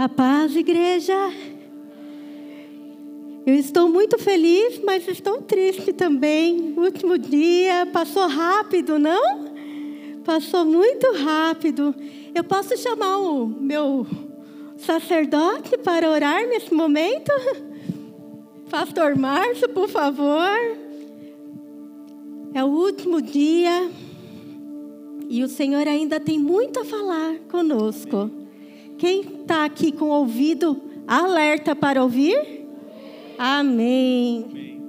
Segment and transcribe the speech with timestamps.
[0.00, 1.12] A paz, igreja.
[3.44, 6.72] Eu estou muito feliz, mas estou triste também.
[6.74, 9.52] Último dia passou rápido, não?
[10.24, 11.94] Passou muito rápido.
[12.34, 14.06] Eu posso chamar o meu
[14.78, 17.30] sacerdote para orar nesse momento?
[18.70, 20.78] Pastor Márcio, por favor.
[22.54, 23.90] É o último dia
[25.28, 28.39] e o Senhor ainda tem muito a falar conosco.
[29.00, 32.66] Quem está aqui com o ouvido alerta para ouvir?
[33.38, 34.44] Amém.
[34.50, 34.82] Amém.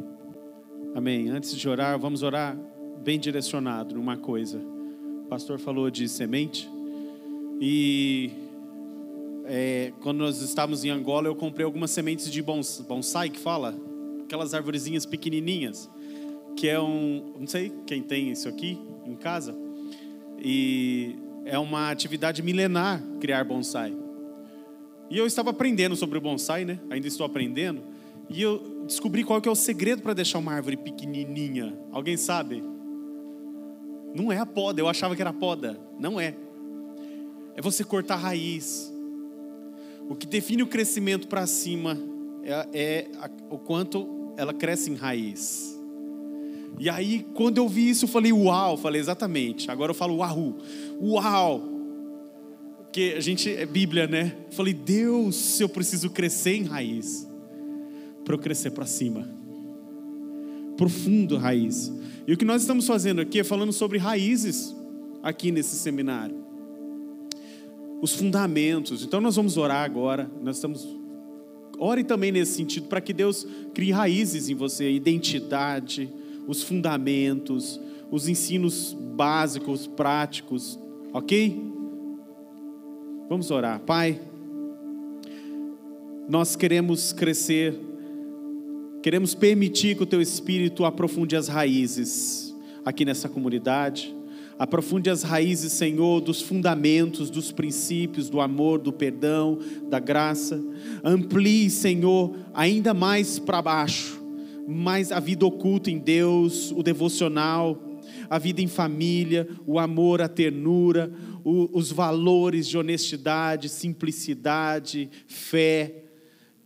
[0.94, 1.30] Amém.
[1.30, 2.58] Antes de orar, vamos orar
[3.02, 4.62] bem direcionado numa coisa.
[5.24, 6.70] O pastor falou de semente
[7.62, 8.32] e
[9.46, 13.74] é, quando nós estávamos em Angola, eu comprei algumas sementes de bonsai que fala,
[14.26, 15.90] aquelas arvorezinhas pequenininhas,
[16.58, 19.56] que é um, não sei quem tem isso aqui em casa,
[20.38, 24.01] e é uma atividade milenar criar bonsai.
[25.12, 26.80] E eu estava aprendendo sobre o bonsai, né?
[26.90, 27.82] Ainda estou aprendendo.
[28.30, 31.78] E eu descobri qual que é o segredo para deixar uma árvore pequenininha.
[31.92, 32.64] Alguém sabe?
[34.16, 34.80] Não é a poda.
[34.80, 35.78] Eu achava que era poda.
[36.00, 36.34] Não é.
[37.58, 38.90] É você cortar a raiz.
[40.08, 41.98] O que define o crescimento para cima
[42.42, 45.78] é, é a, o quanto ela cresce em raiz.
[46.80, 49.70] E aí, quando eu vi isso, eu falei, uau, falei exatamente.
[49.70, 50.56] Agora eu falo, uau,
[51.02, 51.71] uau.
[52.92, 54.36] Porque a gente é Bíblia, né?
[54.52, 57.26] falei, Deus, eu preciso crescer em raiz,
[58.26, 59.26] para eu crescer para cima.
[60.76, 61.90] Profundo raiz.
[62.28, 64.76] E o que nós estamos fazendo aqui é falando sobre raízes
[65.24, 66.36] aqui nesse seminário.
[68.02, 69.06] Os fundamentos.
[69.06, 70.30] Então nós vamos orar agora.
[70.44, 70.86] Nós estamos.
[71.80, 76.10] Ore também nesse sentido, para que Deus crie raízes em você, identidade,
[76.46, 77.80] os fundamentos,
[78.12, 80.78] os ensinos básicos, práticos,
[81.14, 81.80] ok?
[83.32, 83.80] Vamos orar.
[83.80, 84.20] Pai,
[86.28, 87.74] nós queremos crescer,
[89.02, 92.54] queremos permitir que o Teu Espírito aprofunde as raízes
[92.84, 94.14] aqui nessa comunidade.
[94.60, 99.60] Aprofunde as raízes, Senhor, dos fundamentos, dos princípios, do amor, do perdão,
[99.90, 100.62] da graça.
[101.02, 104.22] Amplie, Senhor, ainda mais para baixo,
[104.68, 107.82] mais a vida oculta em Deus, o devocional,
[108.30, 111.12] a vida em família, o amor, a ternura,
[111.44, 116.04] o, os valores de honestidade, simplicidade, fé.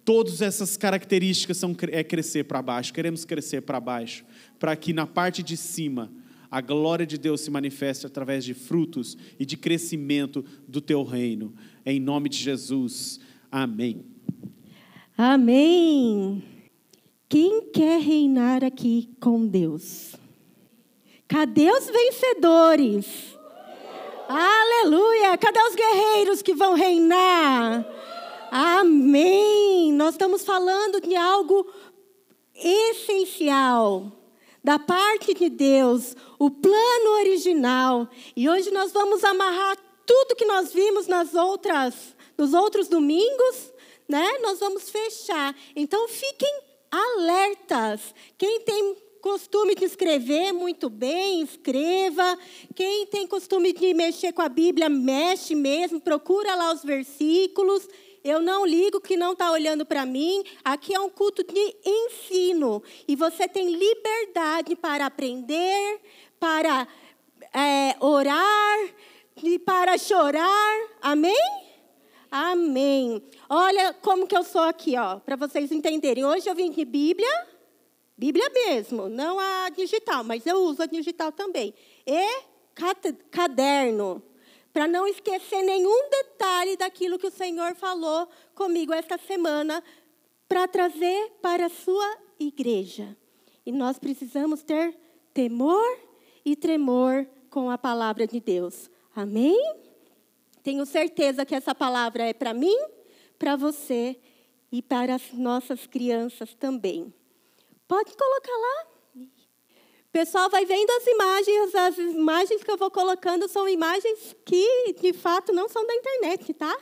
[0.03, 2.93] Todas essas características são é crescer para baixo.
[2.93, 4.23] Queremos crescer para baixo,
[4.59, 6.11] para que na parte de cima
[6.49, 11.53] a glória de Deus se manifeste através de frutos e de crescimento do teu reino.
[11.85, 13.19] Em nome de Jesus.
[13.51, 14.05] Amém.
[15.17, 16.43] Amém.
[17.27, 20.15] Quem quer reinar aqui com Deus?
[21.27, 23.34] Cadê os vencedores?
[24.27, 25.37] Aleluia!
[25.37, 27.85] Cadê os guerreiros que vão reinar?
[28.49, 29.93] Amém!
[29.93, 31.71] Nós estamos falando de algo
[32.55, 34.11] essencial
[34.63, 38.09] da parte de Deus, o plano original.
[38.35, 39.77] E hoje nós vamos amarrar
[40.07, 43.71] tudo que nós vimos nas outras, nos outros domingos,
[44.09, 44.39] né?
[44.41, 45.55] Nós vamos fechar.
[45.75, 48.15] Então fiquem alertas.
[48.37, 52.37] Quem tem costume de escrever muito bem, escreva.
[52.75, 57.89] Quem tem costume de mexer com a Bíblia, mexe mesmo, procura lá os versículos.
[58.23, 60.43] Eu não ligo que não está olhando para mim.
[60.63, 62.83] Aqui é um culto de ensino.
[63.07, 65.99] E você tem liberdade para aprender,
[66.39, 66.87] para
[67.51, 68.77] é, orar
[69.41, 70.87] e para chorar.
[71.01, 71.65] Amém?
[72.29, 73.23] Amém.
[73.49, 76.23] Olha como que eu sou aqui, ó, para vocês entenderem.
[76.23, 77.54] Hoje eu vim de Bíblia
[78.17, 81.73] Bíblia mesmo, não a digital, mas eu uso a digital também.
[82.07, 82.43] E
[83.29, 84.23] caderno,
[84.71, 89.83] para não esquecer nenhum detalhe daquilo que o Senhor falou comigo esta semana,
[90.47, 93.17] para trazer para a sua igreja.
[93.65, 94.95] E nós precisamos ter
[95.33, 95.99] temor
[96.43, 98.89] e tremor com a palavra de Deus.
[99.15, 99.57] Amém?
[100.61, 102.77] Tenho certeza que essa palavra é para mim,
[103.39, 104.19] para você
[104.71, 107.13] e para as nossas crianças também.
[107.87, 108.87] Pode colocar lá.
[109.15, 114.93] O pessoal vai vendo as imagens, as imagens que eu vou colocando são imagens que,
[114.93, 116.75] de fato, não são da internet, tá?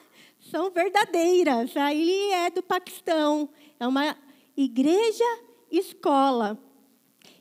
[0.52, 1.76] São verdadeiras.
[1.76, 3.50] Aí é do Paquistão.
[3.80, 4.16] É uma
[4.56, 5.26] igreja
[5.72, 6.60] escola.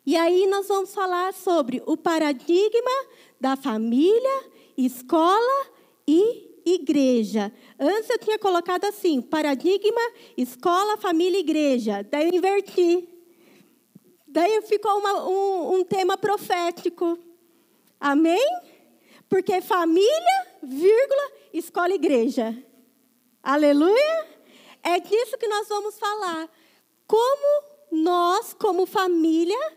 [0.05, 3.07] E aí nós vamos falar sobre o paradigma
[3.41, 4.45] da família,
[4.77, 5.67] escola
[6.09, 7.53] e igreja.
[7.79, 10.01] Antes eu tinha colocado assim: paradigma,
[10.37, 12.03] escola, família, igreja.
[12.11, 13.12] Daí eu inverti.
[14.33, 17.19] Daí ficou uma, um, um tema profético.
[18.01, 18.43] Amém?
[19.29, 22.57] Porque família, vírgula, escola igreja.
[23.43, 24.29] Aleluia?
[24.83, 26.49] É disso que nós vamos falar.
[27.07, 29.77] Como nós, como família,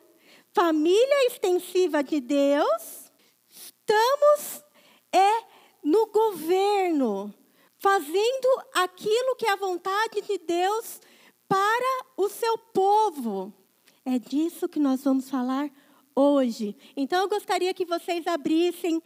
[0.53, 3.11] família extensiva de Deus,
[3.49, 4.63] estamos
[5.11, 5.43] é
[5.83, 7.33] no governo,
[7.77, 11.01] fazendo aquilo que é a vontade de Deus
[11.45, 13.53] para o seu povo.
[14.05, 15.67] É disso que nós vamos falar
[16.15, 16.77] hoje.
[16.95, 19.01] Então eu gostaria que vocês abrissem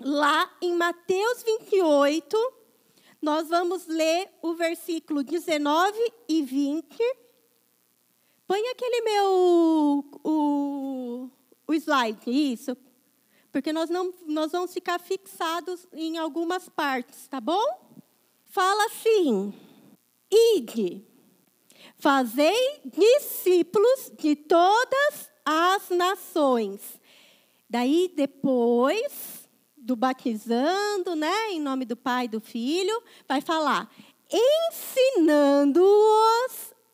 [0.00, 2.36] lá em Mateus 28,
[3.20, 5.96] nós vamos ler o versículo 19
[6.26, 6.96] e 20.
[8.46, 11.30] Põe aquele meu o,
[11.66, 12.74] o slide, isso.
[13.52, 17.62] Porque nós não nós vamos ficar fixados em algumas partes, tá bom?
[18.46, 19.52] Fala assim:
[20.30, 21.06] Ide,
[22.02, 27.00] fazei discípulos de todas as nações.
[27.70, 33.88] Daí depois do batizando, né, em nome do Pai e do Filho, vai falar
[35.14, 35.84] ensinando-os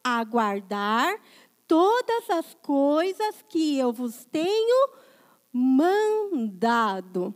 [0.05, 1.19] a guardar
[1.67, 4.91] todas as coisas que eu vos tenho
[5.51, 7.35] mandado.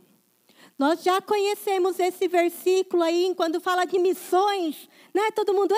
[0.77, 5.31] Nós já conhecemos esse versículo aí, quando fala de missões, né?
[5.31, 5.73] Todo mundo,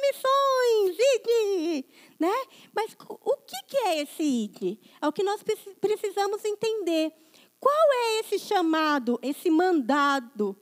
[0.00, 1.84] missões, ide,
[2.18, 2.34] né?
[2.74, 4.80] Mas o que é esse ide?
[5.00, 5.42] É o que nós
[5.80, 7.12] precisamos entender.
[7.60, 10.56] Qual é esse chamado, esse mandado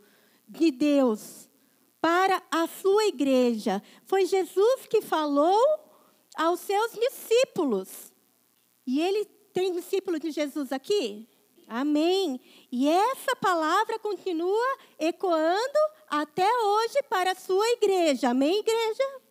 [0.49, 1.49] de Deus
[2.01, 3.83] para a sua igreja?
[4.05, 5.61] Foi Jesus que falou
[6.37, 8.13] aos seus discípulos.
[8.87, 11.29] E ele tem discípulo de Jesus aqui?
[11.69, 12.41] Amém.
[12.71, 15.79] E essa palavra continua ecoando
[16.09, 18.31] até hoje para a sua igreja.
[18.31, 19.23] Amém, igreja?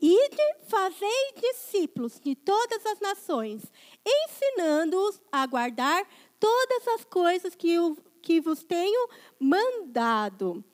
[0.00, 3.64] Ide, fazei discípulos de todas as nações,
[4.06, 6.06] ensinando-os a guardar
[6.38, 9.08] todas as coisas que, eu, que vos tenho
[9.40, 10.64] mandado.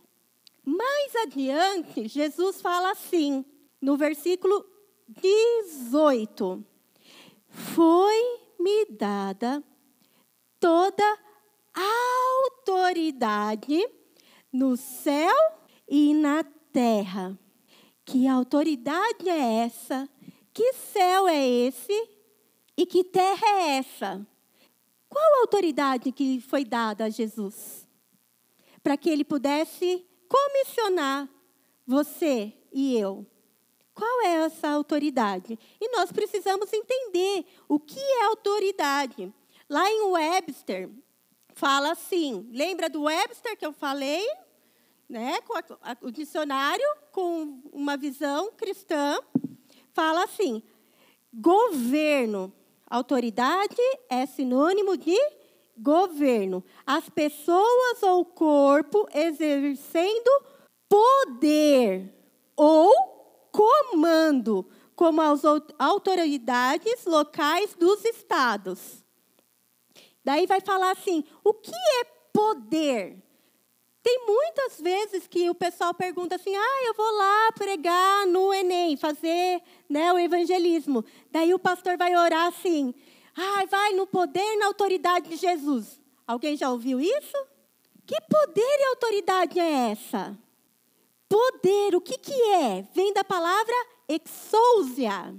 [0.64, 3.44] Mais adiante, Jesus fala assim,
[3.80, 4.64] no versículo
[5.08, 6.64] 18:
[7.48, 9.62] Foi-me dada
[10.64, 11.04] toda
[11.74, 13.86] a autoridade
[14.50, 15.36] no céu
[15.86, 17.38] e na terra.
[18.02, 20.08] Que autoridade é essa?
[20.54, 21.92] Que céu é esse?
[22.78, 24.26] E que terra é essa?
[25.06, 27.86] Qual a autoridade que foi dada a Jesus?
[28.82, 31.28] Para que ele pudesse comissionar
[31.86, 33.26] você e eu.
[33.92, 35.58] Qual é essa autoridade?
[35.78, 39.30] E nós precisamos entender o que é autoridade.
[39.68, 40.90] Lá em Webster,
[41.54, 44.24] fala assim: lembra do Webster que eu falei?
[45.06, 49.18] Né, com a, a, o dicionário, com uma visão cristã,
[49.92, 50.62] fala assim:
[51.32, 52.52] governo
[52.94, 55.16] Autoridade é sinônimo de
[55.76, 56.62] governo.
[56.86, 60.30] As pessoas ou corpo exercendo
[60.88, 62.14] poder
[62.54, 62.92] ou
[63.50, 65.42] comando, como as
[65.76, 69.03] autoridades locais dos estados.
[70.24, 73.22] Daí vai falar assim: o que é poder?
[74.02, 78.96] Tem muitas vezes que o pessoal pergunta assim: ah, eu vou lá pregar no Enem,
[78.96, 81.04] fazer né, o evangelismo.
[81.30, 82.94] Daí o pastor vai orar assim:
[83.36, 86.00] ah, vai no poder e na autoridade de Jesus.
[86.26, 87.46] Alguém já ouviu isso?
[88.06, 90.38] Que poder e autoridade é essa?
[91.28, 92.86] Poder, o que, que é?
[92.94, 93.74] Vem da palavra
[94.06, 95.34] exousia,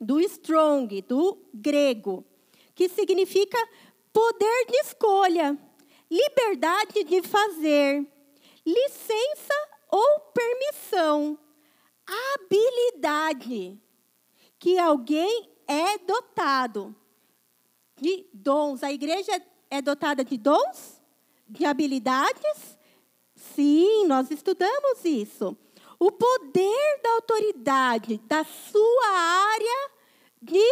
[0.00, 2.24] do strong, do grego,
[2.74, 3.56] que significa
[4.12, 5.58] poder de escolha
[6.10, 8.06] liberdade de fazer,
[8.64, 9.54] licença
[9.90, 11.38] ou permissão,
[12.34, 13.78] habilidade
[14.58, 16.94] que alguém é dotado
[18.00, 18.82] de dons.
[18.82, 21.00] A igreja é dotada de dons,
[21.46, 22.78] de habilidades?
[23.34, 25.56] Sim, nós estudamos isso.
[25.98, 29.90] O poder da autoridade da sua área
[30.40, 30.64] de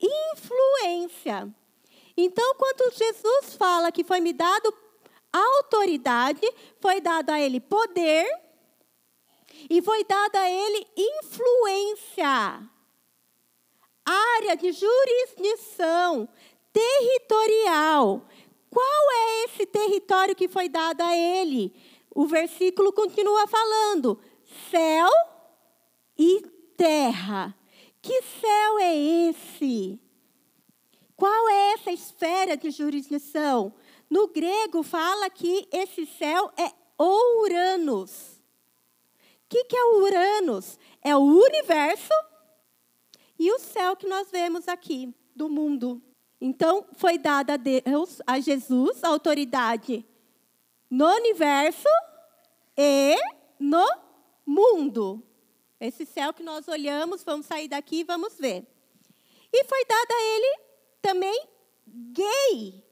[0.00, 1.54] influência.
[2.16, 4.72] Então, quando Jesus fala que foi me dado
[5.32, 6.40] autoridade,
[6.80, 8.26] foi dado a ele poder
[9.68, 12.70] e foi dada a ele influência.
[14.04, 16.28] Área de jurisdição
[16.72, 18.26] territorial.
[18.70, 21.74] Qual é esse território que foi dado a ele?
[22.14, 24.20] O versículo continua falando:
[24.70, 25.10] céu
[26.18, 26.42] e
[26.76, 27.54] terra.
[28.02, 30.00] Que céu é esse?
[31.20, 33.74] Qual é essa esfera de jurisdição?
[34.08, 38.40] No grego fala que esse céu é Uranus.
[39.44, 40.78] O que, que é Uranus?
[41.02, 42.14] É o universo
[43.38, 46.00] e o céu que nós vemos aqui do mundo.
[46.40, 50.02] Então, foi dada a Deus, a Jesus, a autoridade
[50.88, 51.88] no universo
[52.78, 53.14] e
[53.58, 53.86] no
[54.46, 55.22] mundo.
[55.78, 58.66] Esse céu que nós olhamos, vamos sair daqui e vamos ver.
[59.52, 60.69] E foi dada a ele
[61.00, 61.48] também
[61.86, 62.84] gay,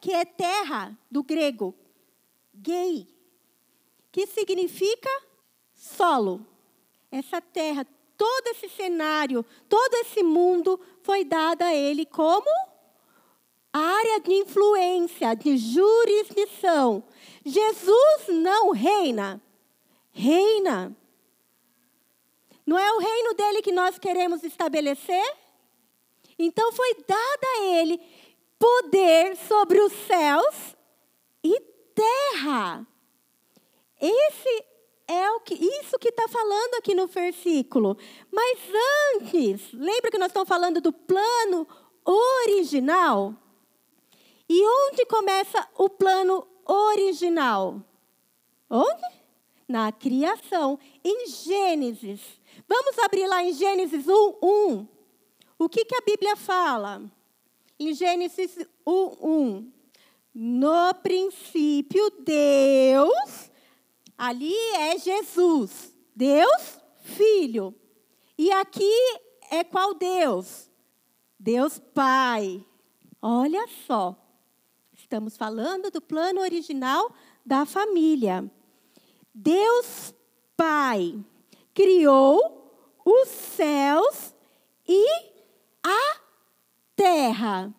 [0.00, 1.74] que é terra, do grego.
[2.54, 3.06] Gay,
[4.10, 5.10] que significa
[5.74, 6.46] solo.
[7.10, 12.50] Essa terra, todo esse cenário, todo esse mundo foi dado a ele como
[13.72, 17.02] área de influência, de jurisdição.
[17.44, 19.40] Jesus não reina,
[20.10, 20.96] reina.
[22.66, 25.36] Não é o reino dele que nós queremos estabelecer?
[26.38, 28.00] Então foi dada a ele
[28.58, 30.76] poder sobre os céus
[31.42, 31.60] e
[31.94, 32.86] terra.
[34.00, 34.64] Esse
[35.08, 37.96] é o que, isso que está falando aqui no versículo.
[38.30, 38.58] Mas
[39.16, 41.66] antes, lembra que nós estamos falando do plano
[42.04, 43.34] original?
[44.48, 47.82] E onde começa o plano original?
[48.70, 49.18] Onde?
[49.66, 52.20] Na criação, em Gênesis.
[52.66, 54.97] Vamos abrir lá em Gênesis 1, 1.
[55.58, 57.02] O que, que a Bíblia fala?
[57.78, 59.72] Em Gênesis 1, 1.
[60.32, 63.50] No princípio, Deus,
[64.16, 67.74] ali é Jesus, Deus Filho.
[68.36, 68.92] E aqui
[69.50, 70.70] é qual Deus?
[71.36, 72.64] Deus Pai.
[73.20, 74.16] Olha só,
[74.92, 77.10] estamos falando do plano original
[77.44, 78.48] da família.
[79.34, 80.14] Deus
[80.56, 81.18] Pai
[81.74, 82.72] criou
[83.04, 84.34] os céus
[84.86, 85.37] e
[85.82, 86.16] a
[86.94, 87.74] terra.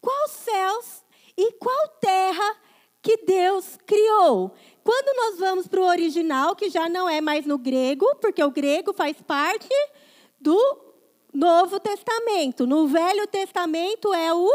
[0.00, 1.04] Qual céus
[1.36, 2.56] e qual terra
[3.02, 4.54] que Deus criou?
[4.82, 8.50] Quando nós vamos para o original, que já não é mais no grego, porque o
[8.50, 9.68] grego faz parte
[10.40, 10.58] do
[11.32, 12.66] Novo Testamento.
[12.66, 14.48] No Velho Testamento é o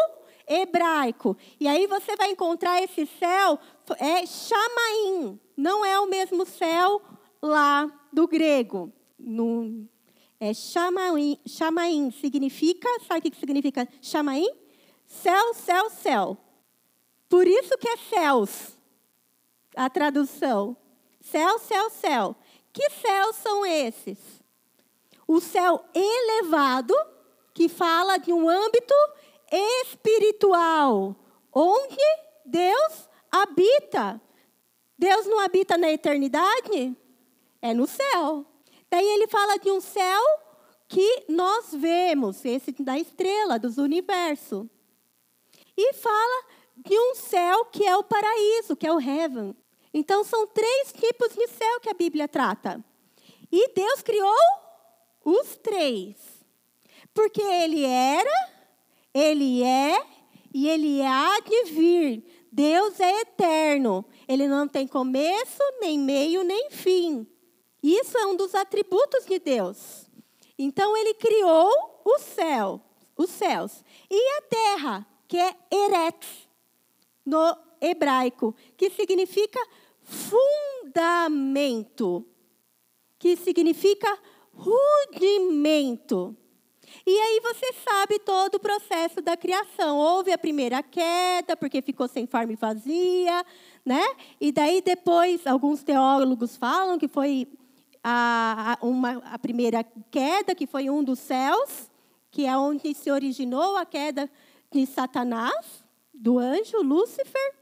[0.47, 1.35] hebraico.
[1.59, 3.59] E aí você vai encontrar esse céu,
[3.99, 5.39] é Chamaim.
[5.57, 7.01] Não é o mesmo céu
[7.41, 8.91] lá do grego.
[9.17, 9.87] No,
[10.39, 14.47] é Chamaim, Chamaim significa, sabe o que significa Chamaim?
[15.05, 16.37] Céu, céu, céu.
[17.27, 18.77] Por isso que é céus,
[19.75, 20.77] a tradução.
[21.19, 22.35] Céu, céu, céu.
[22.71, 24.17] Que céus são esses?
[25.27, 26.93] O céu elevado,
[27.53, 28.93] que fala de um âmbito
[29.51, 31.15] espiritual,
[31.53, 31.97] onde
[32.45, 34.21] Deus habita.
[34.97, 36.95] Deus não habita na eternidade?
[37.61, 38.45] É no céu.
[38.89, 40.21] Daí ele fala de um céu
[40.87, 44.65] que nós vemos, esse da estrela, dos universos.
[45.77, 46.45] E fala
[46.77, 49.55] de um céu que é o paraíso, que é o heaven.
[49.93, 52.83] Então são três tipos de céu que a Bíblia trata.
[53.51, 54.33] E Deus criou
[55.23, 56.15] os três.
[57.13, 58.49] Porque ele era,
[59.13, 60.05] ele é
[60.53, 62.23] e ele há de vir.
[62.51, 64.05] Deus é eterno.
[64.27, 67.27] Ele não tem começo, nem meio, nem fim.
[67.81, 70.05] Isso é um dos atributos de Deus.
[70.57, 71.71] Então ele criou
[72.03, 72.81] o céu,
[73.15, 76.49] os céus, e a terra, que é Eretz,
[77.25, 79.65] no hebraico, que significa
[80.03, 82.25] fundamento,
[83.17, 84.19] que significa
[84.53, 86.35] rudimento.
[87.05, 89.97] E aí você sabe todo o processo da criação.
[89.97, 93.45] Houve a primeira queda, porque ficou sem forma e vazia,
[93.85, 94.03] né?
[94.41, 97.47] E daí depois, alguns teólogos falam que foi
[98.03, 101.89] a, a, uma, a primeira queda, que foi um dos céus,
[102.31, 104.29] que é onde se originou a queda
[104.71, 107.55] de Satanás, do anjo Lúcifer.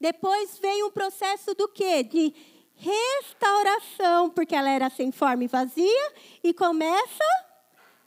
[0.00, 2.02] Depois veio um processo do quê?
[2.02, 2.34] De
[2.74, 7.24] restauração, porque ela era sem forma e vazia, e começa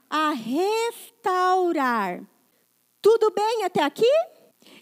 [0.08, 2.22] a restaurar.
[3.00, 4.10] Tudo bem até aqui?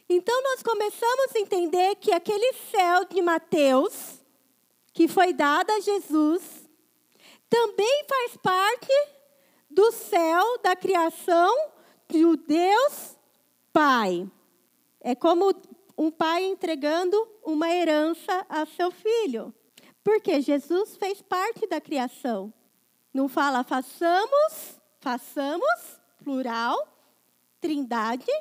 [0.08, 4.15] Então nós começamos a entender que aquele céu de Mateus,
[4.96, 6.42] que foi dado a Jesus,
[7.50, 8.90] também faz parte
[9.68, 11.54] do céu da criação
[12.08, 13.14] de Deus
[13.74, 14.26] Pai.
[14.98, 15.52] É como
[15.98, 19.54] um pai entregando uma herança a seu filho.
[20.02, 22.50] Porque Jesus fez parte da criação.
[23.12, 26.74] Não fala façamos, façamos, plural,
[27.60, 28.32] trindade,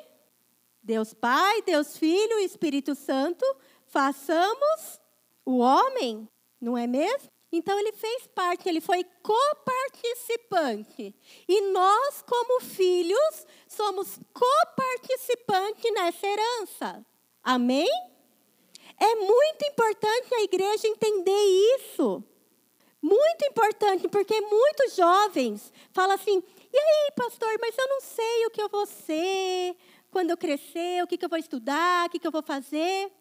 [0.82, 3.44] Deus Pai, Deus Filho, Espírito Santo,
[3.84, 4.98] façamos
[5.44, 6.26] o homem,
[6.60, 7.28] não é mesmo?
[7.52, 11.14] Então ele fez parte, ele foi coparticipante.
[11.48, 17.06] E nós, como filhos, somos coparticipantes nessa herança.
[17.42, 17.88] Amém?
[18.98, 22.22] É muito importante a igreja entender isso.
[23.00, 28.50] Muito importante, porque muitos jovens falam assim: e aí, pastor, mas eu não sei o
[28.50, 29.76] que eu vou ser
[30.10, 33.12] quando eu crescer, o que, eu vou estudar, o que, que eu vou fazer.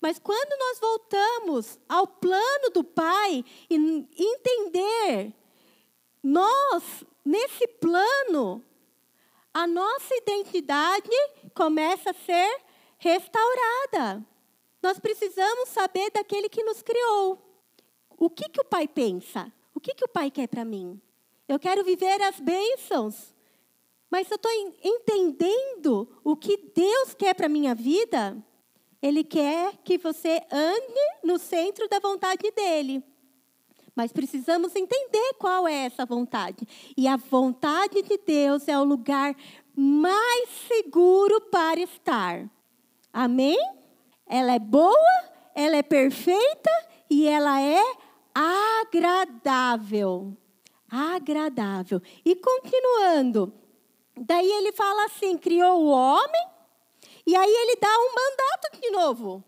[0.00, 3.74] Mas quando nós voltamos ao plano do Pai e
[4.16, 5.34] entender,
[6.22, 8.64] nós, nesse plano,
[9.52, 11.10] a nossa identidade
[11.54, 12.60] começa a ser
[12.98, 14.24] restaurada.
[14.80, 17.38] Nós precisamos saber daquele que nos criou.
[18.16, 19.52] O que, que o Pai pensa?
[19.74, 21.00] O que, que o Pai quer para mim?
[21.48, 23.34] Eu quero viver as bênçãos.
[24.10, 24.50] Mas eu estou
[24.82, 28.36] entendendo o que Deus quer para a minha vida.
[29.00, 33.02] Ele quer que você ande no centro da vontade dele.
[33.94, 36.66] Mas precisamos entender qual é essa vontade.
[36.96, 39.34] E a vontade de Deus é o lugar
[39.76, 42.48] mais seguro para estar.
[43.12, 43.58] Amém?
[44.26, 45.24] Ela é boa,
[45.54, 46.70] ela é perfeita
[47.10, 47.82] e ela é
[48.34, 50.36] agradável.
[50.88, 52.00] Agradável.
[52.24, 53.52] E continuando,
[54.16, 56.48] daí ele fala assim: criou o homem,
[57.28, 59.44] e aí ele dá um mandato de novo.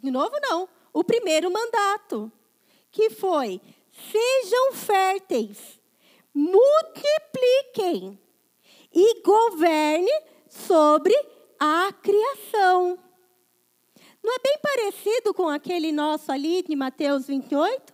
[0.00, 0.68] De novo, não.
[0.92, 2.30] O primeiro mandato,
[2.92, 5.80] que foi: sejam férteis,
[6.32, 8.16] multipliquem
[8.94, 10.12] e governe
[10.48, 11.12] sobre
[11.58, 12.96] a criação.
[14.22, 17.92] Não é bem parecido com aquele nosso ali de Mateus 28?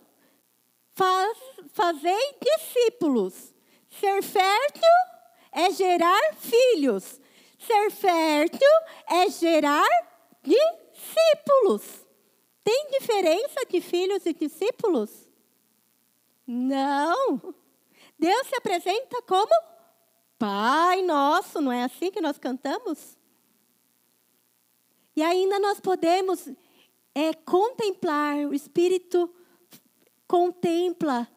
[0.91, 1.35] Faz,
[1.73, 3.55] fazei discípulos.
[3.89, 4.83] Ser fértil
[5.51, 7.19] é gerar filhos.
[7.59, 8.67] Ser fértil
[9.07, 9.87] é gerar
[10.41, 12.05] discípulos.
[12.63, 15.29] Tem diferença de filhos e discípulos?
[16.47, 17.53] Não.
[18.17, 19.51] Deus se apresenta como
[20.37, 23.17] Pai nosso, não é assim que nós cantamos?
[25.13, 26.47] E ainda nós podemos
[27.13, 29.29] é, contemplar, o Espírito
[30.25, 31.27] contempla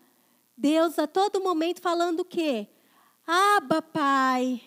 [0.57, 2.69] Deus a todo momento falando o quê?
[3.27, 4.63] Aba, Pai.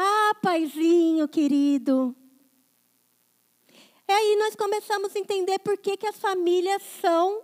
[0.00, 2.14] Ah, Paizinho querido.
[4.06, 7.42] E aí nós começamos a entender por que, que as famílias são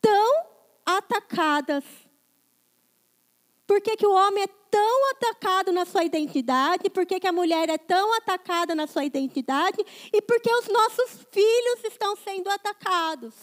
[0.00, 0.46] tão
[0.86, 1.84] atacadas.
[3.66, 7.32] Por que, que o homem é tão atacado na sua identidade, por que, que a
[7.32, 12.48] mulher é tão atacada na sua identidade e por que os nossos filhos estão sendo
[12.48, 13.34] atacados.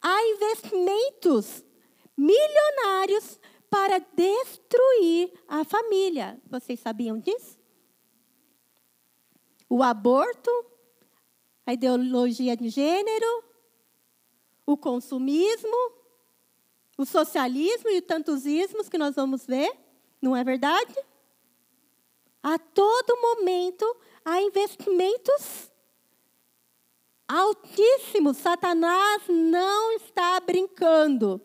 [0.00, 1.64] Há investimentos
[2.16, 3.40] milionários
[3.76, 6.40] para destruir a família.
[6.48, 7.58] Vocês sabiam disso?
[9.68, 10.50] O aborto,
[11.66, 13.44] a ideologia de gênero,
[14.64, 15.92] o consumismo,
[16.96, 19.70] o socialismo e tantos ismos que nós vamos ver.
[20.22, 20.96] Não é verdade?
[22.42, 23.84] A todo momento
[24.24, 25.70] há investimentos
[27.28, 28.38] altíssimos.
[28.38, 31.42] Satanás não está brincando.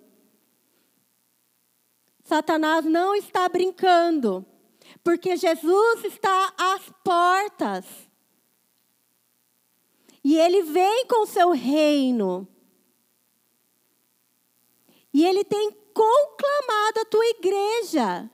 [2.32, 4.46] Satanás não está brincando.
[5.04, 7.86] Porque Jesus está às portas.
[10.24, 12.48] E ele vem com o seu reino.
[15.14, 18.32] E ele tem conclamado a tua igreja.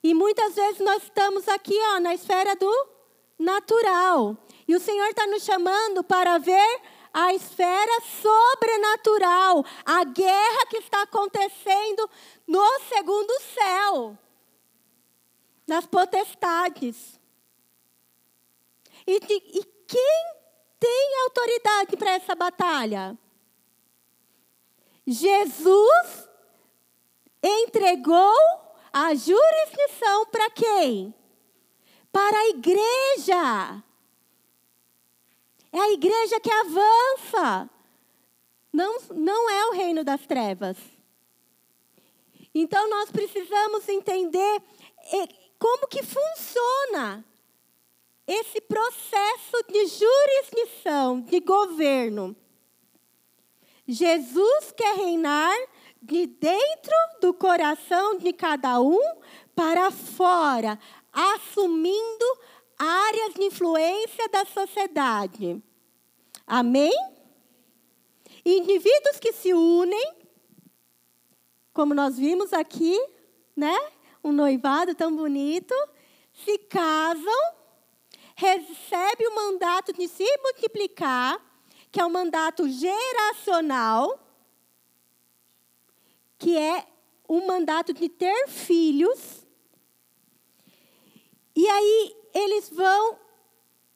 [0.00, 2.88] E muitas vezes nós estamos aqui ó, na esfera do
[3.36, 4.36] natural.
[4.68, 6.80] E o Senhor está nos chamando para ver
[7.12, 12.08] a esfera sobrenatural, a guerra que está acontecendo
[12.46, 14.18] no segundo céu,
[15.66, 17.20] nas potestades.
[19.06, 20.34] E, e quem
[20.78, 23.18] tem autoridade para essa batalha?
[25.06, 26.28] Jesus
[27.42, 28.34] entregou
[28.92, 31.14] a jurisdição para quem?
[32.12, 33.84] Para a igreja.
[35.72, 37.70] É a igreja que avança.
[38.72, 40.76] Não, não é o reino das trevas.
[42.54, 44.62] Então nós precisamos entender
[45.58, 47.24] como que funciona
[48.26, 52.36] esse processo de jurisdição, de governo.
[53.86, 55.56] Jesus quer reinar
[56.00, 59.00] de dentro do coração de cada um
[59.54, 60.78] para fora,
[61.12, 62.38] assumindo
[62.80, 65.62] áreas de influência da sociedade.
[66.46, 66.92] Amém?
[68.44, 70.14] Indivíduos que se unem,
[71.72, 72.98] como nós vimos aqui,
[73.54, 73.76] né?
[74.24, 75.74] Um noivado tão bonito,
[76.32, 77.54] se casam,
[78.34, 81.38] recebem o mandato de se multiplicar,
[81.92, 84.18] que é um mandato geracional
[86.40, 86.86] que é
[87.28, 89.46] o mandato de ter filhos.
[91.54, 92.16] E aí
[92.50, 93.18] eles vão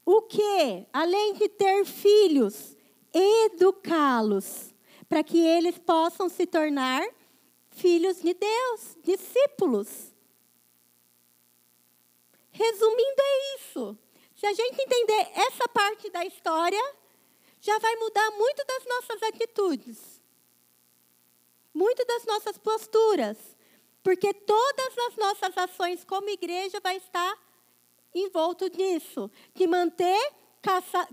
[0.04, 0.86] o quê?
[0.92, 2.76] Além de ter filhos,
[3.12, 4.72] educá-los
[5.08, 7.02] para que eles possam se tornar
[7.70, 10.12] filhos de Deus, discípulos.
[12.50, 13.98] Resumindo, é isso.
[14.36, 16.94] Se a gente entender essa parte da história,
[17.60, 20.22] já vai mudar muito das nossas atitudes,
[21.72, 23.38] muito das nossas posturas,
[24.02, 27.43] porque todas as nossas ações como igreja vai estar
[28.14, 30.32] envolto nisso, de manter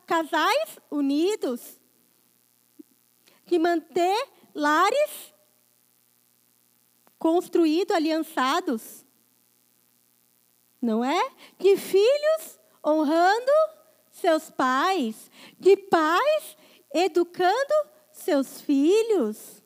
[0.06, 1.80] casais unidos,
[3.46, 5.34] de manter lares
[7.18, 9.06] construídos, aliançados,
[10.82, 11.32] não é?
[11.60, 13.52] De filhos honrando
[14.12, 16.58] seus pais, de pais
[16.94, 17.74] educando
[18.12, 19.62] seus filhos.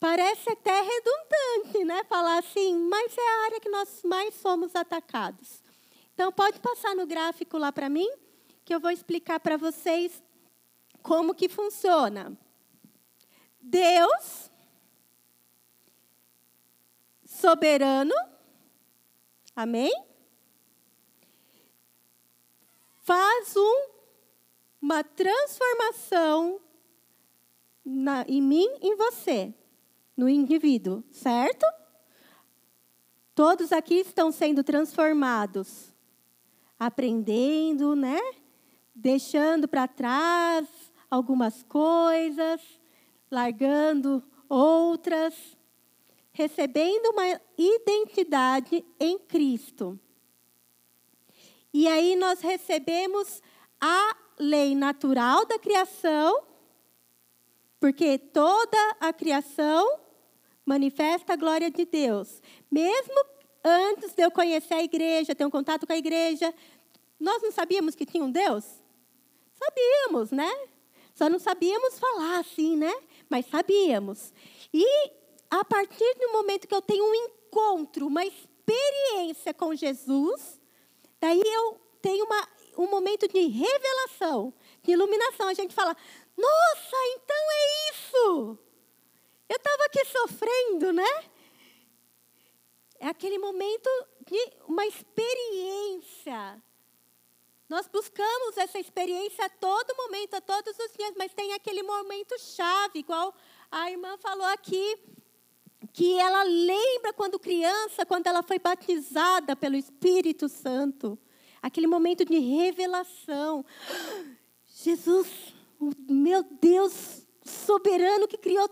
[0.00, 2.04] Parece até redundante, né?
[2.04, 5.62] Falar assim, mas é a área que nós mais somos atacados.
[6.18, 8.10] Então, pode passar no gráfico lá para mim,
[8.64, 10.20] que eu vou explicar para vocês
[11.00, 12.36] como que funciona.
[13.60, 14.50] Deus,
[17.24, 18.12] soberano,
[19.54, 19.92] amém?
[22.96, 23.86] Faz um,
[24.82, 26.60] uma transformação
[27.84, 29.54] na, em mim em você,
[30.16, 31.64] no indivíduo, certo?
[33.36, 35.87] Todos aqui estão sendo transformados,
[36.78, 38.18] aprendendo, né?
[38.94, 40.68] Deixando para trás
[41.10, 42.60] algumas coisas,
[43.30, 45.34] largando outras,
[46.32, 49.98] recebendo uma identidade em Cristo.
[51.72, 53.42] E aí nós recebemos
[53.80, 56.42] a lei natural da criação,
[57.80, 60.00] porque toda a criação
[60.64, 62.42] manifesta a glória de Deus.
[62.70, 63.37] Mesmo
[63.68, 66.54] antes de eu conhecer a igreja, ter um contato com a igreja,
[67.18, 68.64] nós não sabíamos que tinha um Deus?
[69.54, 70.50] Sabíamos, né?
[71.14, 72.94] Só não sabíamos falar assim, né?
[73.28, 74.32] Mas sabíamos.
[74.72, 75.10] E
[75.50, 80.60] a partir do momento que eu tenho um encontro, uma experiência com Jesus,
[81.20, 85.48] daí eu tenho uma, um momento de revelação, de iluminação.
[85.48, 85.96] A gente fala:
[86.36, 88.58] Nossa, então é isso!
[89.48, 91.24] Eu estava aqui sofrendo, né?
[93.00, 93.88] É aquele momento
[94.26, 96.62] de uma experiência
[97.68, 102.38] nós buscamos essa experiência a todo momento, a todos os dias, mas tem aquele momento
[102.38, 103.34] chave, igual
[103.70, 104.98] a irmã falou aqui,
[105.92, 111.18] que ela lembra quando criança, quando ela foi batizada pelo Espírito Santo.
[111.60, 113.64] Aquele momento de revelação.
[114.66, 115.54] Jesus,
[116.08, 118.68] meu Deus soberano que criou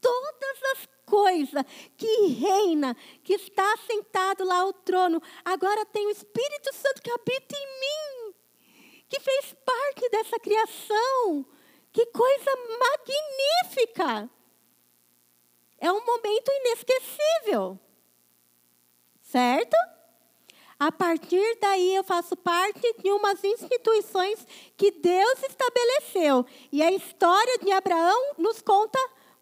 [0.00, 1.64] todas as coisas,
[1.96, 5.20] que reina, que está sentado lá ao trono.
[5.44, 8.34] Agora tem o Espírito Santo que habita em mim
[9.10, 11.44] que fez parte dessa criação.
[11.92, 14.30] Que coisa magnífica!
[15.78, 17.78] É um momento inesquecível.
[19.20, 19.76] Certo?
[20.78, 24.46] A partir daí eu faço parte de umas instituições
[24.76, 26.46] que Deus estabeleceu.
[26.70, 28.98] E a história de Abraão nos conta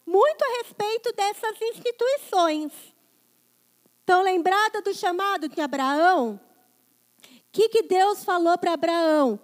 [0.08, 2.72] muito a respeito dessas instituições.
[4.00, 6.40] Estão lembrada do chamado de Abraão?
[7.22, 9.38] O que, que Deus falou para Abraão?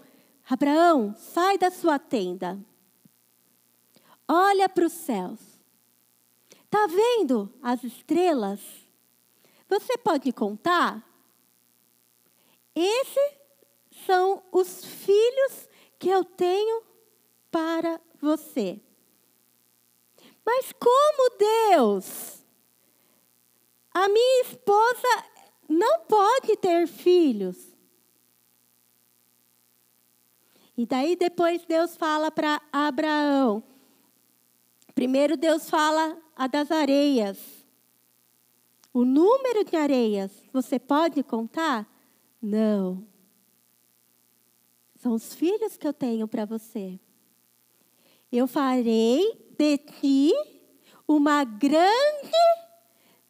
[0.49, 2.59] Abraão, sai da sua tenda.
[4.27, 5.41] Olha para os céus.
[6.65, 8.61] Está vendo as estrelas?
[9.69, 11.07] Você pode contar?
[12.75, 13.39] Esses
[14.07, 16.83] são os filhos que eu tenho
[17.51, 18.81] para você.
[20.45, 22.45] Mas como Deus?
[23.93, 25.25] A minha esposa
[25.69, 27.75] não pode ter filhos.
[30.77, 33.63] E daí depois Deus fala para Abraão.
[34.95, 37.65] Primeiro Deus fala a das areias.
[38.93, 41.89] O número de areias, você pode contar?
[42.41, 43.07] Não.
[44.97, 46.99] São os filhos que eu tenho para você.
[48.31, 50.33] Eu farei de ti
[51.07, 52.31] uma grande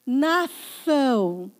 [0.06, 1.50] nação.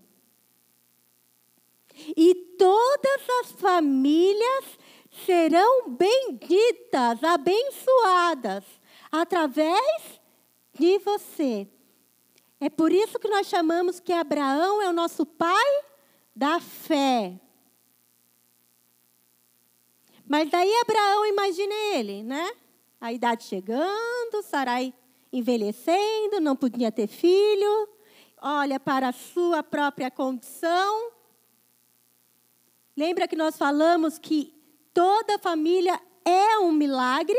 [2.16, 4.78] E todas as famílias
[5.24, 8.64] serão benditas, abençoadas,
[9.10, 10.20] através
[10.72, 11.68] de você.
[12.60, 15.84] É por isso que nós chamamos que Abraão é o nosso pai
[16.34, 17.38] da fé.
[20.26, 22.50] Mas daí Abraão, imagine ele, né?
[23.00, 24.94] A idade chegando, Sarai
[25.32, 27.88] envelhecendo, não podia ter filho,
[28.40, 31.12] olha para a sua própria condição.
[32.96, 34.54] Lembra que nós falamos que
[34.94, 37.36] Toda família é um milagre.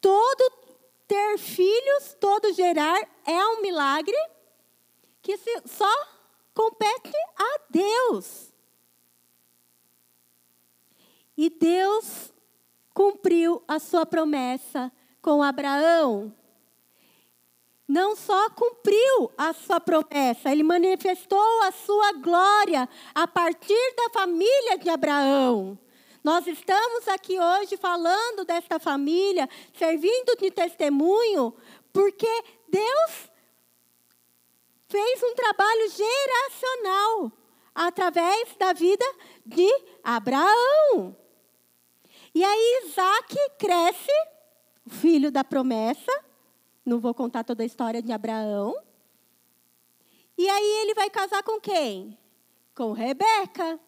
[0.00, 0.50] Todo
[1.06, 4.16] ter filhos, todo gerar é um milagre
[5.20, 6.08] que só
[6.54, 8.50] compete a Deus.
[11.36, 12.32] E Deus
[12.94, 16.34] cumpriu a sua promessa com Abraão.
[17.86, 24.78] Não só cumpriu a sua promessa, ele manifestou a sua glória a partir da família
[24.78, 25.78] de Abraão.
[26.22, 31.52] Nós estamos aqui hoje falando desta família, servindo de testemunho,
[31.92, 33.30] porque Deus
[34.88, 37.32] fez um trabalho geracional
[37.74, 39.04] através da vida
[39.46, 39.68] de
[40.04, 41.16] Abraão.
[42.34, 44.12] E aí Isaac cresce,
[44.86, 46.12] filho da promessa.
[46.84, 48.76] Não vou contar toda a história de Abraão.
[50.38, 52.16] E aí ele vai casar com quem?
[52.74, 53.78] Com Rebeca.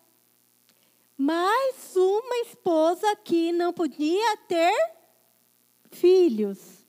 [1.17, 4.75] Mais uma esposa que não podia ter
[5.91, 6.85] filhos.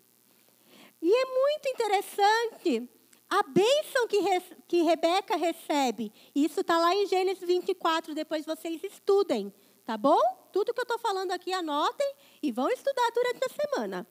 [1.02, 2.90] E é muito interessante
[3.30, 4.20] a bênção que,
[4.68, 6.12] que Rebeca recebe.
[6.36, 9.54] Isso está lá em Gênesis 24, depois vocês estudem,
[9.86, 10.20] tá bom?
[10.52, 14.08] Tudo que eu estou falando aqui, anotem e vão estudar durante a semana.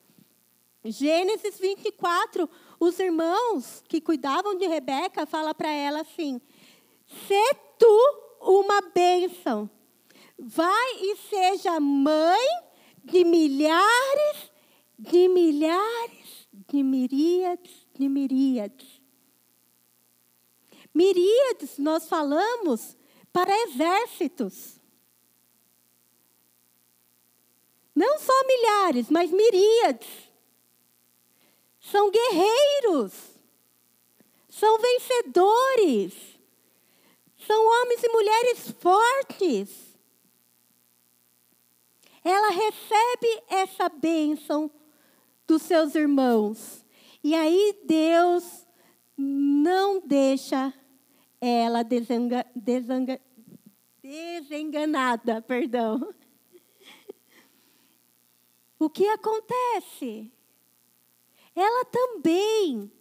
[0.85, 6.41] Gênesis 24, os irmãos que cuidavam de Rebeca falam para ela assim:
[7.27, 9.69] Se tu uma bênção
[10.37, 12.47] vai e seja mãe
[13.03, 14.51] de milhares,
[14.99, 19.01] de milhares, de miríades, de miríades.
[20.93, 22.97] Miríades, nós falamos
[23.31, 24.79] para exércitos.
[28.03, 30.09] Não só milhares, mas miríades.
[31.79, 33.13] São guerreiros.
[34.49, 36.13] São vencedores.
[37.47, 39.93] São homens e mulheres fortes
[42.23, 44.71] ela recebe essa bênção
[45.45, 46.85] dos seus irmãos.
[47.23, 48.65] E aí Deus
[49.17, 50.73] não deixa
[51.41, 51.83] ela
[54.01, 56.13] desenganada, perdão.
[58.83, 60.29] O que acontece?
[61.55, 62.91] Ela também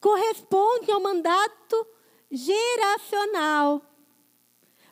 [0.00, 1.86] corresponde ao mandato
[2.30, 3.82] geracional.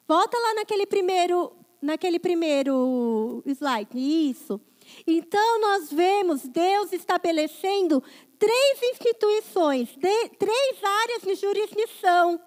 [0.07, 3.89] Volta lá naquele primeiro naquele primeiro slide.
[3.95, 4.61] Isso.
[5.07, 8.03] Então, nós vemos Deus estabelecendo
[8.39, 12.39] três instituições, de, três áreas de jurisdição,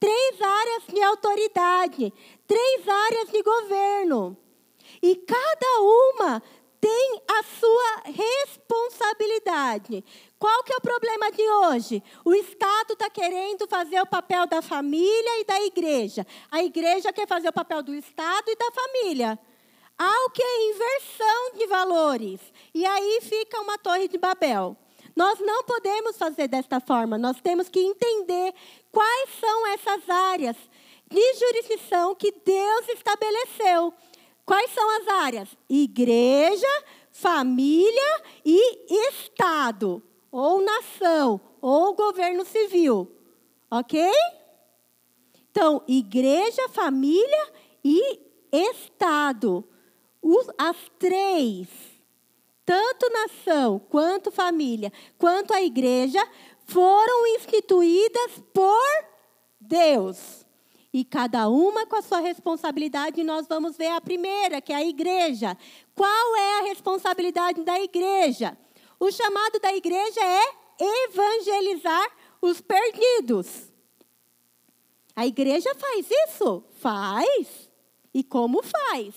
[0.00, 2.12] três áreas de autoridade,
[2.44, 4.36] três áreas de governo.
[5.06, 6.42] E cada uma
[6.80, 10.04] tem a sua responsabilidade.
[10.36, 12.02] Qual que é o problema de hoje?
[12.24, 16.26] O Estado está querendo fazer o papel da família e da igreja.
[16.50, 19.38] A igreja quer fazer o papel do Estado e da família.
[19.96, 22.40] Há o que é inversão de valores.
[22.74, 24.76] E aí fica uma torre de Babel.
[25.14, 27.16] Nós não podemos fazer desta forma.
[27.16, 28.52] Nós temos que entender
[28.90, 30.56] quais são essas áreas
[31.08, 33.94] de jurisdição que Deus estabeleceu.
[34.46, 35.48] Quais são as áreas?
[35.68, 43.10] Igreja, família e Estado ou nação, ou governo civil.
[43.70, 44.00] Ok?
[45.50, 47.52] Então, igreja, família
[47.84, 48.20] e
[48.52, 49.64] Estado.
[50.58, 51.68] As três,
[52.64, 56.20] tanto nação, quanto família, quanto a igreja,
[56.66, 59.04] foram instituídas por
[59.60, 60.45] Deus.
[60.96, 64.82] E cada uma com a sua responsabilidade, nós vamos ver a primeira, que é a
[64.82, 65.54] igreja.
[65.94, 68.56] Qual é a responsabilidade da igreja?
[68.98, 73.70] O chamado da igreja é evangelizar os perdidos.
[75.14, 76.64] A igreja faz isso?
[76.80, 77.70] Faz.
[78.14, 79.14] E como faz?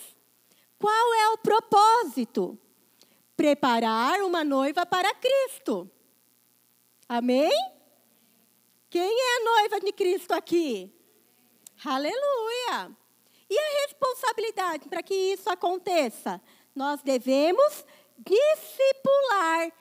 [0.77, 2.59] Qual é o propósito?
[3.37, 5.89] Preparar uma noiva para Cristo.
[7.07, 7.53] Amém?
[8.89, 10.98] Quem é a noiva de Cristo aqui?
[11.83, 12.91] Aleluia!
[13.49, 16.41] E a responsabilidade para que isso aconteça?
[16.75, 17.85] Nós devemos
[18.17, 19.71] discipular,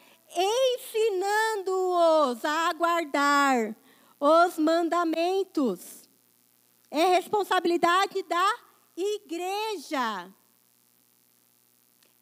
[0.77, 3.75] ensinando-os a guardar
[4.21, 6.09] os mandamentos.
[6.91, 8.59] É responsabilidade da
[8.97, 10.33] igreja.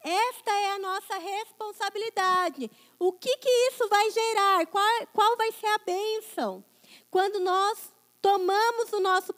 [0.01, 2.71] Esta é a nossa responsabilidade.
[2.99, 4.65] O que, que isso vai gerar?
[4.67, 6.63] Qual, qual vai ser a bênção?
[7.09, 7.91] Quando nós
[8.27, 9.33] tomamos o nosso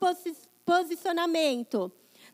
[0.66, 1.92] posicionamento,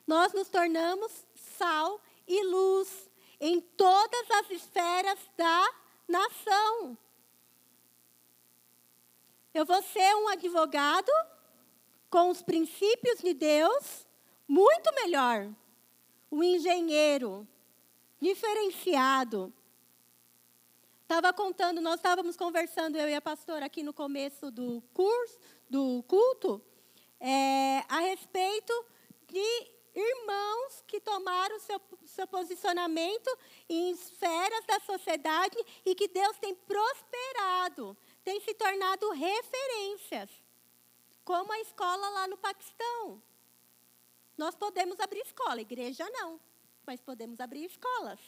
[0.08, 1.12] nós nos tornamos
[1.58, 5.74] sal e luz em todas as esferas da
[6.08, 6.98] nação.
[9.54, 11.12] Eu vou ser um advogado
[12.10, 14.08] com os princípios de Deus
[14.48, 15.50] muito melhor.
[16.32, 17.46] Um engenheiro
[18.22, 19.54] diferenciado.
[21.02, 25.38] Estava contando, nós estávamos conversando, eu e a pastora, aqui no começo do curso,
[25.70, 26.62] do culto,
[27.20, 28.74] é, a respeito
[29.28, 33.30] de irmãos que tomar o seu, seu posicionamento
[33.70, 40.30] em esferas da sociedade e que Deus tem prosperado, tem se tornado referências,
[41.24, 43.22] como a escola lá no Paquistão.
[44.38, 46.40] Nós podemos abrir escola, igreja não,
[46.86, 48.20] mas podemos abrir escolas.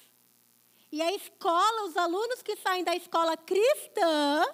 [0.89, 4.45] E a escola, os alunos que saem da escola cristã,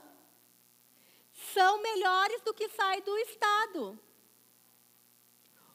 [1.53, 3.99] são melhores do que saem do Estado.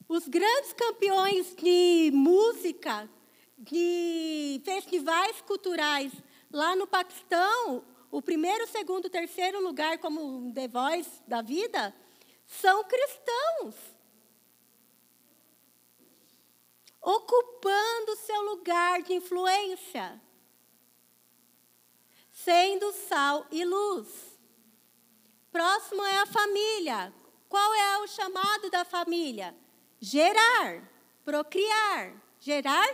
[0.08, 3.08] Os grandes campeões de música,
[3.56, 6.12] de festivais culturais
[6.50, 11.94] lá no Paquistão, o primeiro, segundo, terceiro lugar como The Voice da vida,
[12.46, 13.74] são cristãos.
[17.00, 20.20] Ocupando seu lugar de influência
[22.44, 24.27] sendo sal e luz.
[25.50, 27.12] Próximo é a família.
[27.48, 29.54] Qual é o chamado da família?
[30.00, 30.82] Gerar,
[31.24, 32.88] procriar, gerar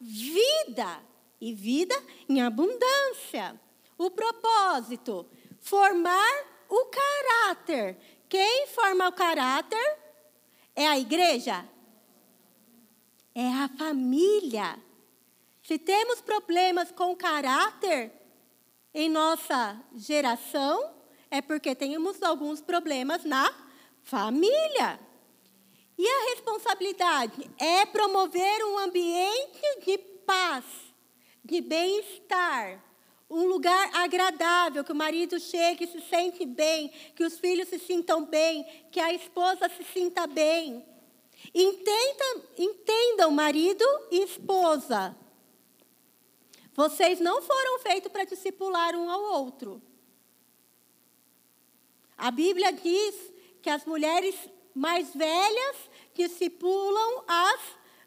[0.00, 1.00] vida
[1.40, 1.94] e vida
[2.28, 3.60] em abundância.
[3.96, 5.26] O propósito,
[5.60, 7.96] formar o caráter.
[8.28, 9.98] Quem forma o caráter
[10.74, 11.68] é a igreja?
[13.34, 14.78] É a família.
[15.62, 18.12] Se temos problemas com caráter,
[18.94, 20.97] em nossa geração
[21.30, 23.52] é porque temos alguns problemas na
[24.02, 24.98] família.
[25.96, 30.64] E a responsabilidade é promover um ambiente de paz,
[31.44, 32.84] de bem-estar,
[33.28, 37.78] um lugar agradável, que o marido chegue e se sente bem, que os filhos se
[37.78, 40.86] sintam bem, que a esposa se sinta bem.
[41.54, 45.16] Entenda, entendam, marido e esposa.
[46.74, 49.82] Vocês não foram feitos para discipular um ao outro.
[52.18, 54.34] A Bíblia diz que as mulheres
[54.74, 55.76] mais velhas
[56.12, 57.60] discipulam as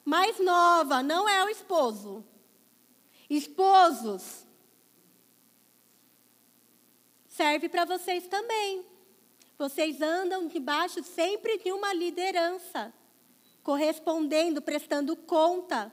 [0.06, 2.24] mais novas, não é o esposo.
[3.30, 4.45] Esposos,
[7.28, 8.86] serve para vocês também.
[9.58, 12.93] Vocês andam debaixo sempre de uma liderança,
[13.63, 15.91] correspondendo, prestando conta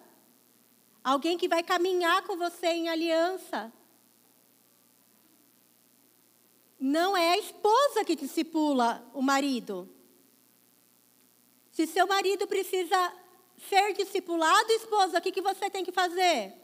[1.08, 3.72] Alguém que vai caminhar com você em aliança.
[6.78, 9.88] Não é a esposa que discipula o marido.
[11.72, 13.12] Se seu marido precisa
[13.68, 16.54] ser discipulado, esposa, o que, que você tem que fazer?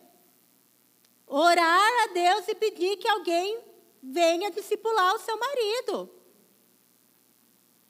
[1.26, 3.60] Orar a Deus e pedir que alguém
[4.02, 6.10] venha discipular o seu marido.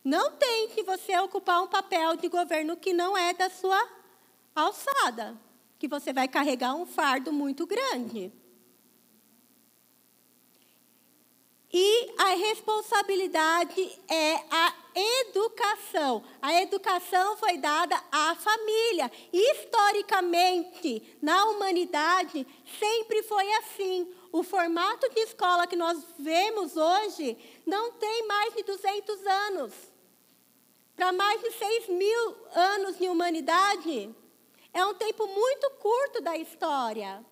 [0.03, 3.89] Não tente você ocupar um papel de governo que não é da sua
[4.55, 5.39] alçada
[5.85, 8.33] que você vai carregar um fardo muito grande.
[11.77, 14.73] E a responsabilidade é a
[15.27, 16.23] educação.
[16.41, 19.11] A educação foi dada à família.
[19.33, 22.47] Historicamente, na humanidade,
[22.79, 24.09] sempre foi assim.
[24.31, 29.75] O formato de escola que nós vemos hoje não tem mais de 200 anos.
[30.95, 34.15] Para mais de 6 mil anos de humanidade,
[34.73, 37.27] é um tempo muito curto da história.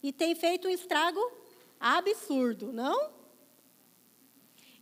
[0.00, 1.42] E tem feito um estrago
[1.84, 3.12] absurdo, não?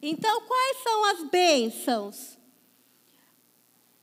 [0.01, 2.39] Então, quais são as bênçãos?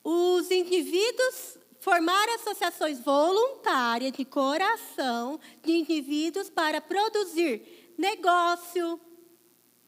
[0.03, 8.99] Os indivíduos formar associações voluntárias de coração de indivíduos para produzir negócio,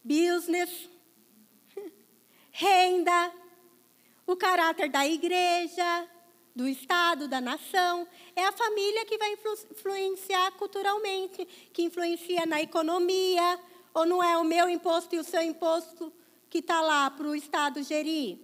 [0.02, 0.90] business,
[2.52, 3.34] renda,
[4.26, 6.10] o caráter da igreja,
[6.56, 8.08] do Estado, da nação.
[8.36, 9.38] É a família que vai
[9.72, 13.60] influenciar culturalmente, que influencia na economia.
[13.94, 16.14] Ou não é o meu imposto e o seu imposto
[16.50, 18.40] que está lá para o Estado gerir?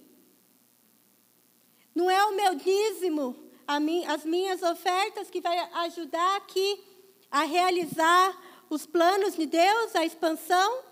[1.94, 6.84] Não é o meu dízimo, as minhas ofertas que vai ajudar aqui
[7.30, 8.36] a realizar
[8.70, 10.84] os planos de Deus, a expansão?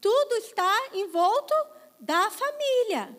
[0.00, 1.54] Tudo está envolto
[2.00, 3.16] da família.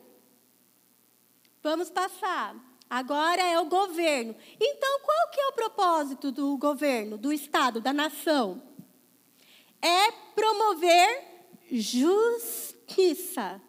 [1.61, 2.55] Vamos passar.
[2.91, 4.35] Agora é o governo.
[4.59, 8.61] Então, qual que é o propósito do governo, do Estado, da nação?
[9.81, 11.23] É promover
[11.71, 13.61] justiça.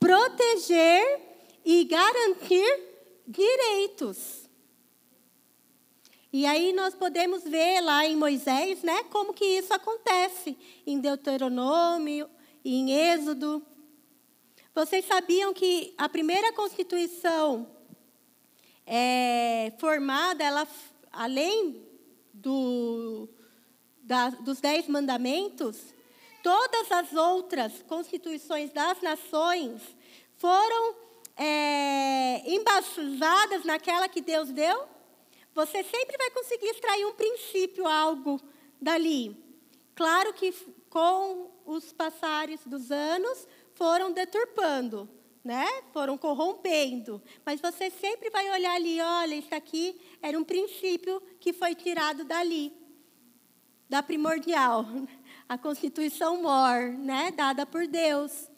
[0.00, 1.20] Proteger
[1.62, 2.80] e garantir
[3.26, 4.48] direitos.
[6.32, 12.26] E aí nós podemos ver lá em Moisés, né, como que isso acontece em Deuteronômio,
[12.64, 13.62] em Êxodo.
[14.74, 17.70] Vocês sabiam que a primeira Constituição
[18.84, 20.66] é, formada, ela,
[21.12, 21.80] além
[22.32, 23.28] do,
[24.02, 25.94] da, dos Dez Mandamentos,
[26.42, 29.80] todas as outras constituições das nações
[30.38, 30.96] foram
[31.36, 34.88] é, embasadas naquela que Deus deu,
[35.54, 38.40] você sempre vai conseguir extrair um princípio, algo
[38.82, 39.36] dali.
[39.94, 40.52] Claro que
[40.90, 45.08] com os passares dos anos foram deturpando,
[45.42, 45.66] né?
[45.92, 47.22] Foram corrompendo.
[47.44, 52.24] Mas você sempre vai olhar ali, olha, isso aqui era um princípio que foi tirado
[52.24, 52.72] dali,
[53.88, 54.86] da primordial,
[55.48, 57.30] a Constituição Mor, né?
[57.30, 58.48] Dada por Deus.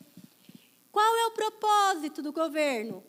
[0.92, 3.04] Qual é o propósito do governo?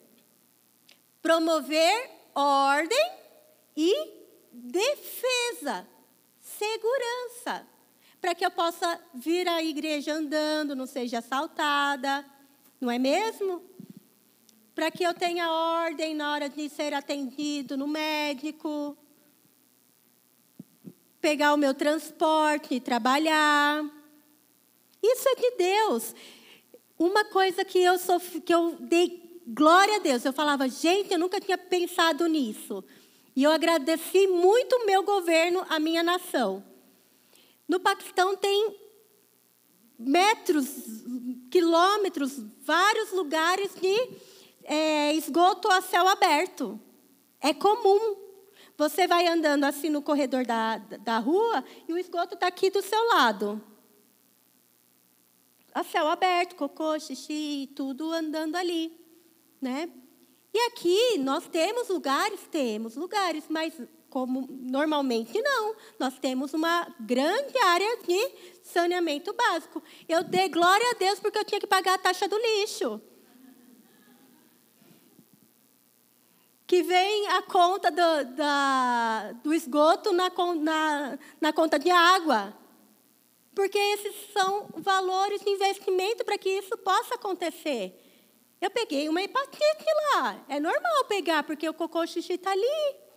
[1.22, 3.12] Promover ordem
[3.76, 4.18] e
[4.52, 5.88] defesa,
[6.40, 7.66] segurança,
[8.20, 12.24] para que eu possa vir à igreja andando, não seja assaltada,
[12.80, 13.62] não é mesmo?
[14.74, 18.96] Para que eu tenha ordem na hora de ser atendido no médico,
[21.20, 23.84] pegar o meu transporte e trabalhar.
[25.02, 26.14] Isso é de Deus.
[26.98, 31.18] Uma coisa que eu, sou, que eu dei glória a Deus, eu falava, gente, eu
[31.18, 32.84] nunca tinha pensado nisso.
[33.34, 36.64] E eu agradeci muito o meu governo, a minha nação.
[37.68, 38.76] No Paquistão tem
[39.98, 40.68] metros,
[41.50, 44.10] quilômetros, vários lugares de
[44.64, 46.80] é, esgoto a céu aberto.
[47.40, 48.16] É comum.
[48.76, 52.80] Você vai andando assim no corredor da, da rua e o esgoto está aqui do
[52.80, 53.62] seu lado
[55.78, 58.92] a céu aberto, cocô, xixi, tudo andando ali,
[59.60, 59.88] né?
[60.52, 63.80] E aqui nós temos lugares, temos lugares, mas
[64.10, 68.32] como normalmente não, nós temos uma grande área de
[68.62, 69.82] saneamento básico.
[70.08, 73.00] Eu dei glória a Deus porque eu tinha que pagar a taxa do lixo.
[76.66, 80.30] Que vem a conta do, da, do esgoto na,
[80.60, 82.54] na, na conta de água
[83.58, 87.92] porque esses são valores de investimento para que isso possa acontecer.
[88.60, 89.84] Eu peguei uma hepatite
[90.14, 90.44] lá.
[90.48, 93.07] É normal pegar, porque o cocô xixi está ali.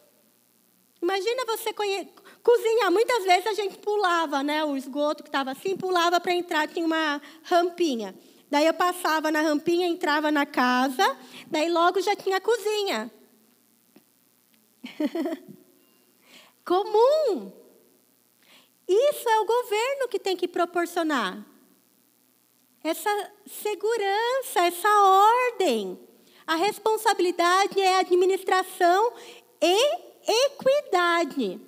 [1.02, 2.08] Imagina você conhe...
[2.44, 2.92] cozinhar.
[2.92, 4.64] Muitas vezes a gente pulava, né?
[4.64, 8.16] O esgoto que estava assim, pulava para entrar, tinha uma rampinha.
[8.50, 13.10] Daí eu passava na rampinha, entrava na casa, daí logo já tinha a cozinha.
[16.66, 17.52] Comum.
[18.88, 21.46] Isso é o governo que tem que proporcionar.
[22.84, 25.98] Essa segurança, essa ordem.
[26.46, 29.14] A responsabilidade é administração
[29.62, 31.60] e equidade,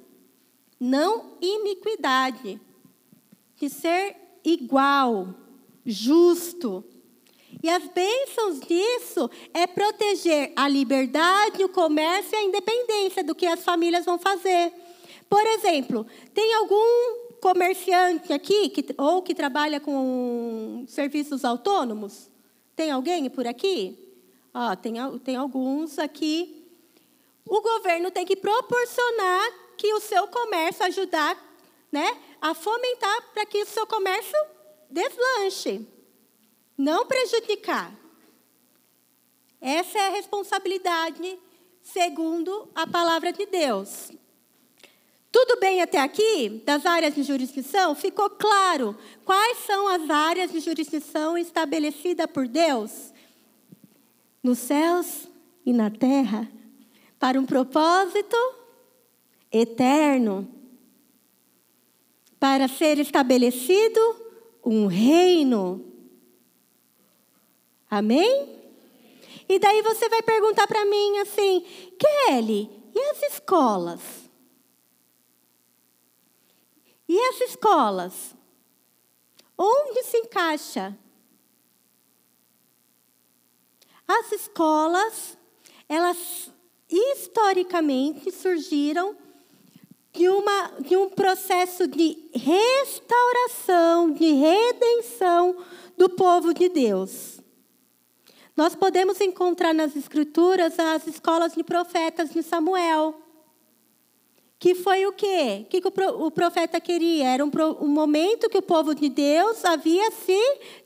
[0.79, 2.59] não iniquidade.
[3.55, 5.33] De ser igual,
[5.85, 6.83] justo.
[7.61, 13.45] E as bênçãos disso é proteger a liberdade, o comércio e a independência do que
[13.45, 14.73] as famílias vão fazer.
[15.29, 22.29] Por exemplo, tem algum comerciante aqui que, ou que trabalha com serviços autônomos?
[22.75, 23.97] Tem alguém por aqui?
[24.53, 24.93] Ah, tem,
[25.23, 26.62] tem alguns aqui.
[27.45, 31.37] O governo tem que proporcionar que o seu comércio ajudar
[31.91, 34.37] né, a fomentar para que o seu comércio
[34.89, 35.87] deslanche.
[36.77, 37.93] Não prejudicar.
[39.61, 41.39] Essa é a responsabilidade
[41.81, 44.11] segundo a palavra de Deus.
[45.31, 46.61] Tudo bem até aqui?
[46.63, 47.95] Das áreas de jurisdição?
[47.95, 53.11] Ficou claro quais são as áreas de jurisdição estabelecidas por Deus?
[54.43, 55.27] Nos céus
[55.65, 56.47] e na terra,
[57.23, 58.35] para um propósito
[59.49, 60.45] eterno.
[62.37, 64.01] Para ser estabelecido
[64.61, 65.89] um reino.
[67.89, 68.61] Amém?
[69.47, 71.65] E daí você vai perguntar para mim assim,
[71.97, 74.01] Kelly, e as escolas?
[77.07, 78.35] E as escolas?
[79.57, 80.99] Onde se encaixa?
[84.05, 85.37] As escolas,
[85.87, 86.51] elas
[86.93, 89.15] historicamente surgiram
[90.13, 95.57] de, uma, de um processo de restauração, de redenção
[95.97, 97.39] do povo de Deus.
[98.55, 103.22] Nós podemos encontrar nas Escrituras as escolas de profetas de Samuel,
[104.63, 105.65] que foi o quê?
[105.65, 107.27] O que o profeta queria?
[107.27, 107.51] Era um,
[107.81, 110.39] um, momento que o povo de Deus havia se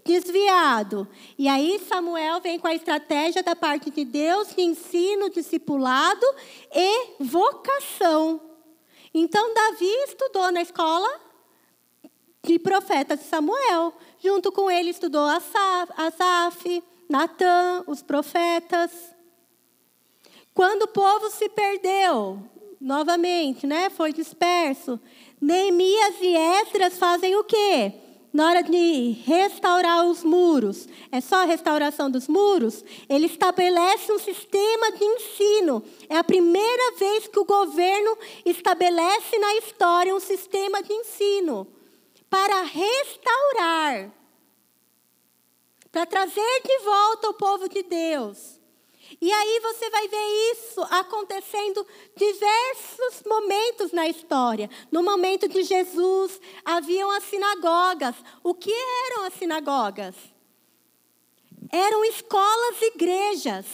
[0.03, 1.07] desviado.
[1.38, 6.25] E aí Samuel vem com a estratégia da parte de Deus de ensino, discipulado
[6.73, 8.41] e vocação.
[9.13, 11.21] Então Davi estudou na escola
[12.41, 13.93] de profetas de Samuel.
[14.17, 18.91] Junto com ele estudou Asaf, Asaf Natan, os profetas.
[20.51, 23.89] Quando o povo se perdeu, novamente, né?
[23.89, 24.99] Foi disperso.
[25.39, 27.93] Neemias e Esdras fazem o quê?
[28.38, 34.19] na hora de restaurar os muros, é só a restauração dos muros, ele estabelece um
[34.19, 35.84] sistema de ensino.
[36.07, 38.15] É a primeira vez que o governo
[38.45, 41.67] estabelece na história um sistema de ensino
[42.30, 44.11] para restaurar,
[45.91, 48.56] para trazer de volta o povo de Deus.
[49.20, 54.70] E aí você vai ver isso acontecendo diversos momentos na história.
[54.91, 58.15] No momento de Jesus, haviam as sinagogas.
[58.43, 60.15] O que eram as sinagogas?
[61.72, 63.65] Eram escolas igrejas.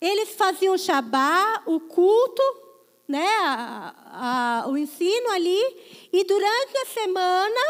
[0.00, 2.42] Eles faziam o Shabá, o culto,
[3.06, 7.60] né, a, a, o ensino ali, e durante a semana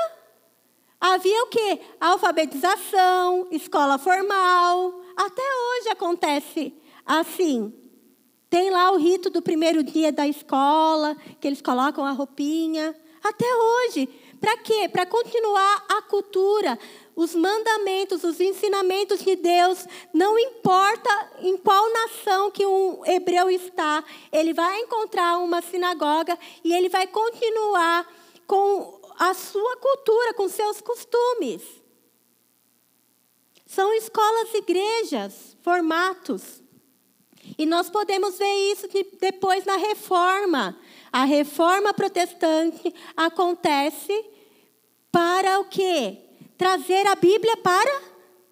[1.01, 1.81] havia o quê?
[2.01, 6.73] Alfabetização, escola formal, até hoje acontece
[7.05, 7.73] assim.
[8.49, 12.95] Tem lá o rito do primeiro dia da escola, que eles colocam a roupinha.
[13.23, 14.09] Até hoje.
[14.41, 14.89] Para quê?
[14.89, 16.79] Para continuar a cultura,
[17.17, 19.85] os mandamentos, os ensinamentos de Deus.
[20.15, 26.73] Não importa em qual nação que um hebreu está, ele vai encontrar uma sinagoga e
[26.73, 28.07] ele vai continuar
[28.47, 31.78] com a sua cultura, com seus costumes.
[33.69, 36.63] São escolas igrejas, formatos.
[37.59, 38.89] E nós podemos ver isso
[39.21, 40.75] depois na reforma.
[41.13, 44.25] A reforma protestante acontece
[45.13, 46.17] para o quê?
[46.57, 48.03] Trazer a Bíblia para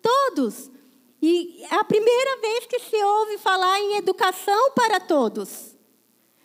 [0.02, 0.70] todos.
[1.22, 5.74] E é a primeira vez que se ouve falar em educação para todos.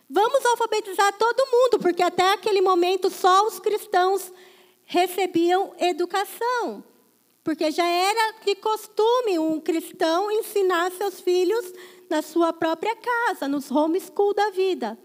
[0.08, 4.32] Vamos alfabetizar todo mundo, porque até aquele momento só os cristãos
[4.86, 6.82] recebiam educação.
[7.42, 11.72] Porque já era de costume um cristão ensinar seus filhos
[12.08, 14.98] na sua própria casa, nos homeschool da vida.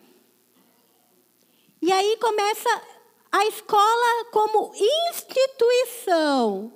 [1.81, 2.81] E aí começa
[3.31, 6.73] a escola como instituição.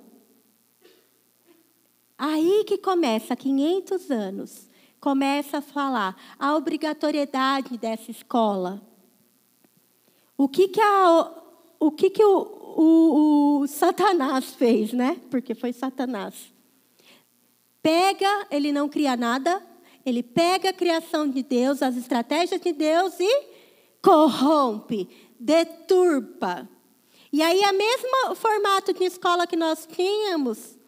[2.16, 4.68] Aí que começa, 500 anos,
[5.00, 8.80] começa a falar a obrigatoriedade dessa escola.
[10.36, 11.32] O que que, a,
[11.80, 15.20] o, que, que o, o, o Satanás fez, né?
[15.30, 16.52] Porque foi Satanás.
[17.82, 19.62] Pega, ele não cria nada,
[20.04, 23.46] ele pega a criação de Deus, as estratégias de Deus e
[24.00, 25.08] corrompe,
[25.38, 26.68] deturpa.
[27.32, 30.78] E aí, o mesmo formato de escola que nós tínhamos,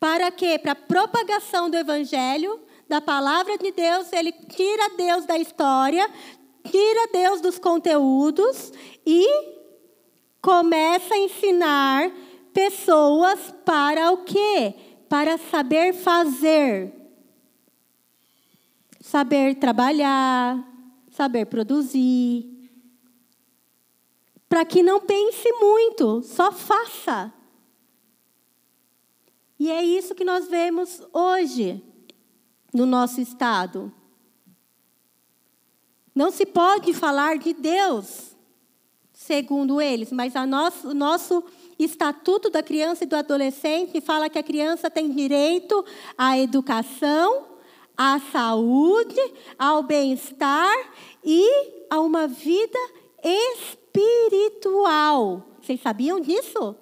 [0.00, 0.58] para quê?
[0.58, 6.08] Para a propagação do evangelho, da palavra de Deus, ele tira Deus da história,
[6.70, 8.72] tira Deus dos conteúdos
[9.04, 9.55] e
[10.46, 12.12] começa a ensinar
[12.52, 14.76] pessoas para o quê?
[15.08, 16.94] Para saber fazer.
[19.00, 20.64] Saber trabalhar,
[21.10, 22.70] saber produzir.
[24.48, 27.34] Para que não pense muito, só faça.
[29.58, 31.82] E é isso que nós vemos hoje
[32.72, 33.92] no nosso estado.
[36.14, 38.35] Não se pode falar de Deus
[39.26, 41.42] segundo eles, mas nosso, o nosso
[41.78, 45.84] Estatuto da Criança e do Adolescente fala que a criança tem direito
[46.16, 47.44] à educação,
[47.94, 49.20] à saúde,
[49.58, 50.74] ao bem-estar
[51.22, 51.46] e
[51.90, 52.78] a uma vida
[53.92, 55.42] espiritual.
[55.60, 56.74] Vocês sabiam disso?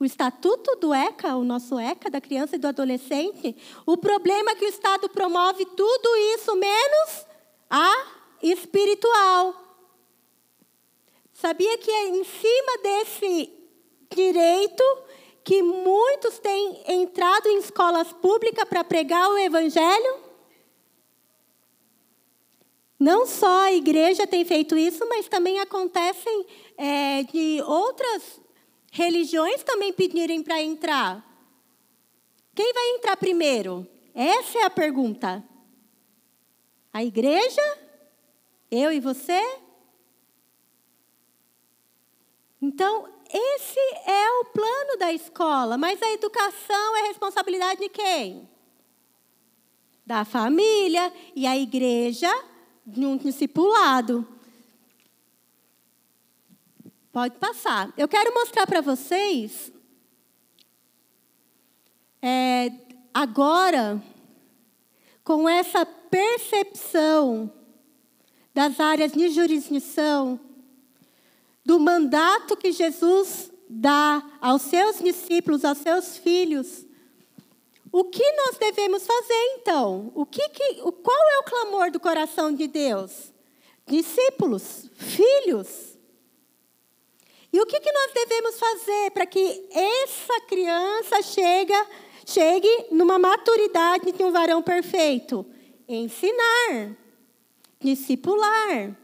[0.00, 3.54] O estatuto do ECA, o nosso ECA da criança e do adolescente,
[3.84, 7.26] o problema é que o Estado promove tudo isso menos
[7.68, 8.06] a
[8.42, 9.59] espiritual.
[11.40, 13.50] Sabia que é em cima desse
[14.14, 14.84] direito
[15.42, 20.20] que muitos têm entrado em escolas públicas para pregar o evangelho?
[22.98, 28.38] Não só a igreja tem feito isso, mas também acontecem é, de outras
[28.92, 31.24] religiões também pedirem para entrar.
[32.54, 33.88] Quem vai entrar primeiro?
[34.14, 35.42] Essa é a pergunta.
[36.92, 37.78] A igreja?
[38.70, 39.69] Eu e você?
[42.60, 48.48] Então, esse é o plano da escola, mas a educação é responsabilidade de quem?
[50.04, 52.30] Da família e a igreja
[52.84, 54.26] de um discipulado.
[57.12, 57.92] Pode passar.
[57.96, 59.72] Eu quero mostrar para vocês,
[62.20, 62.72] é,
[63.14, 64.02] agora,
[65.24, 67.52] com essa percepção
[68.52, 70.38] das áreas de jurisdição,
[71.70, 76.84] do mandato que Jesus dá aos seus discípulos, aos seus filhos.
[77.92, 80.10] O que nós devemos fazer então?
[80.16, 83.32] O que, que qual é o clamor do coração de Deus?
[83.86, 85.96] Discípulos, filhos.
[87.52, 91.86] E o que, que nós devemos fazer para que essa criança chega,
[92.26, 95.46] chegue numa maturidade de um varão perfeito?
[95.88, 96.96] Ensinar,
[97.80, 98.99] discipular.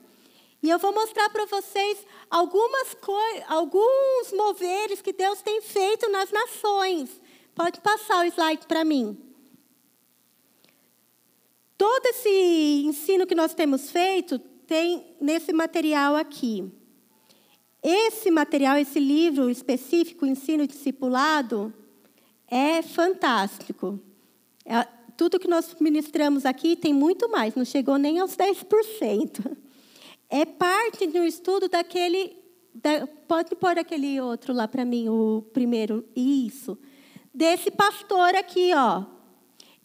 [0.67, 2.97] E eu vou mostrar para vocês algumas
[3.47, 7.21] alguns moveres que Deus tem feito nas nações.
[7.55, 9.17] Pode passar o slide para mim.
[11.79, 16.69] Todo esse ensino que nós temos feito tem nesse material aqui.
[17.81, 21.73] Esse material, esse livro específico, Ensino Discipulado,
[22.49, 24.01] é fantástico.
[24.65, 24.83] É,
[25.17, 29.57] tudo que nós ministramos aqui tem muito mais, não chegou nem aos 10%.
[30.29, 32.37] É parte um estudo daquele.
[32.75, 36.05] Da, pode pôr aquele outro lá para mim, o primeiro.
[36.15, 36.79] Isso.
[37.33, 39.05] Desse pastor aqui, ó.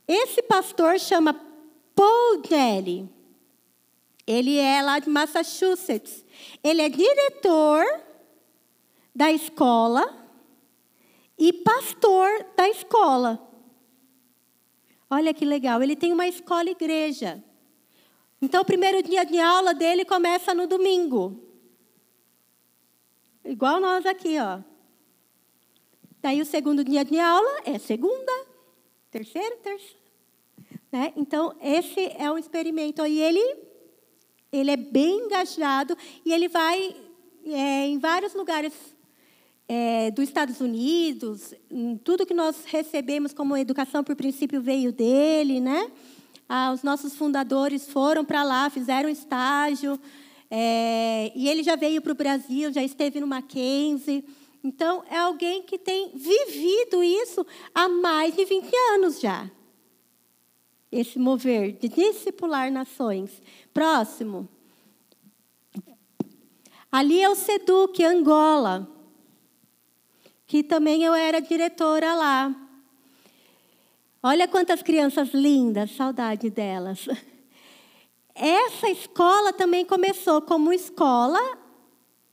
[0.08, 1.34] Esse pastor chama
[1.96, 3.10] Paul Daly.
[4.26, 6.26] Ele é lá de Massachusetts.
[6.64, 7.86] Ele é diretor
[9.14, 10.18] da escola
[11.38, 13.42] e pastor da escola.
[15.10, 15.84] Olha que legal.
[15.84, 17.44] Ele tem uma escola igreja.
[18.42, 21.40] Então, o primeiro dia de aula dele começa no domingo.
[23.46, 24.60] Igual nós aqui, ó.
[26.22, 28.32] Daí, o segundo dia de aula é segunda,
[29.12, 30.02] terceiro, terceiro.
[30.92, 31.14] Né?
[31.16, 33.06] Então, esse é um experimento.
[33.06, 33.58] E ele,
[34.52, 36.96] ele é bem engajado e ele vai
[37.46, 38.74] é, em vários lugares
[39.68, 41.54] é, dos Estados Unidos.
[42.04, 45.92] Tudo que nós recebemos como educação por princípio veio dele, né?
[46.54, 49.98] Ah, os nossos fundadores foram para lá, fizeram estágio,
[50.50, 54.26] é, e ele já veio para o Brasil, já esteve no Mackenzie.
[54.62, 59.50] Então, é alguém que tem vivido isso há mais de 20 anos já.
[60.92, 63.42] Esse mover de discipular nações.
[63.74, 64.50] Próximo.
[66.92, 68.90] Ali é o SEDUC, Angola,
[70.46, 72.71] que também eu era diretora lá.
[74.24, 77.08] Olha quantas crianças lindas, saudade delas.
[78.36, 81.40] Essa escola também começou como escola.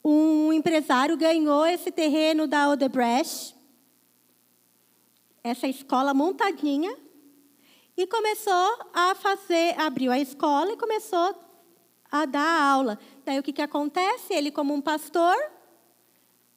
[0.05, 3.57] Um empresário ganhou esse terreno da Odebrecht,
[5.43, 6.95] essa escola montadinha,
[7.97, 11.35] e começou a fazer, abriu a escola e começou
[12.11, 12.99] a dar aula.
[13.25, 14.35] Daí o que, que acontece?
[14.35, 15.37] Ele, como um pastor,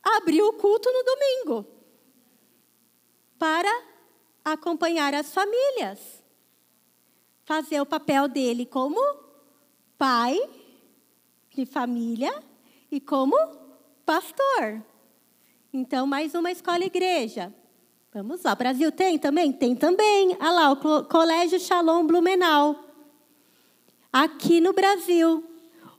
[0.03, 1.65] abriu o culto no domingo
[3.39, 3.90] para
[4.43, 6.23] acompanhar as famílias,
[7.43, 8.99] fazer o papel dele como
[9.97, 10.39] pai
[11.49, 12.43] de família
[12.91, 13.35] e como
[14.05, 14.83] pastor.
[15.73, 17.53] Então, mais uma escola igreja.
[18.13, 18.53] Vamos lá.
[18.55, 19.53] Brasil tem também?
[19.53, 20.35] Tem também.
[20.39, 22.83] Olha lá, o Colégio Shalom Blumenau.
[24.11, 25.50] Aqui no Brasil.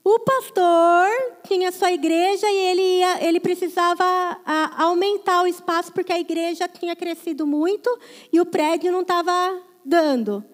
[0.04, 1.08] O pastor
[1.46, 4.04] tinha sua igreja e ele, ia, ele precisava
[4.44, 7.88] a, aumentar o espaço porque a igreja tinha crescido muito
[8.32, 10.44] e o prédio não estava dando.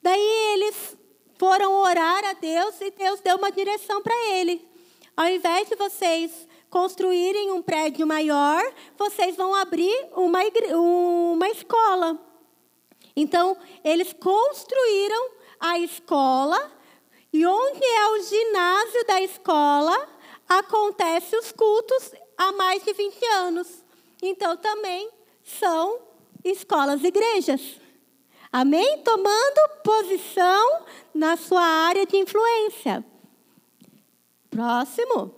[0.00, 0.96] Daí eles
[1.36, 4.64] foram orar a Deus e Deus deu uma direção para ele.
[5.16, 8.62] Ao invés de vocês construírem um prédio maior,
[8.96, 10.40] vocês vão abrir uma,
[11.32, 12.20] uma escola.
[13.16, 16.75] Então, eles construíram a escola
[17.36, 20.08] e onde é o ginásio da escola,
[20.48, 23.84] acontece os cultos há mais de 20 anos.
[24.22, 25.10] Então também
[25.44, 26.00] são
[26.42, 27.78] escolas igrejas.
[28.50, 29.02] Amém?
[29.02, 33.04] Tomando posição na sua área de influência.
[34.48, 35.34] Próximo.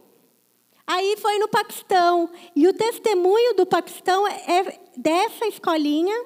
[0.86, 2.30] Aí foi no Paquistão.
[2.55, 6.16] E o testemunho do Paquistão é dessa escolinha,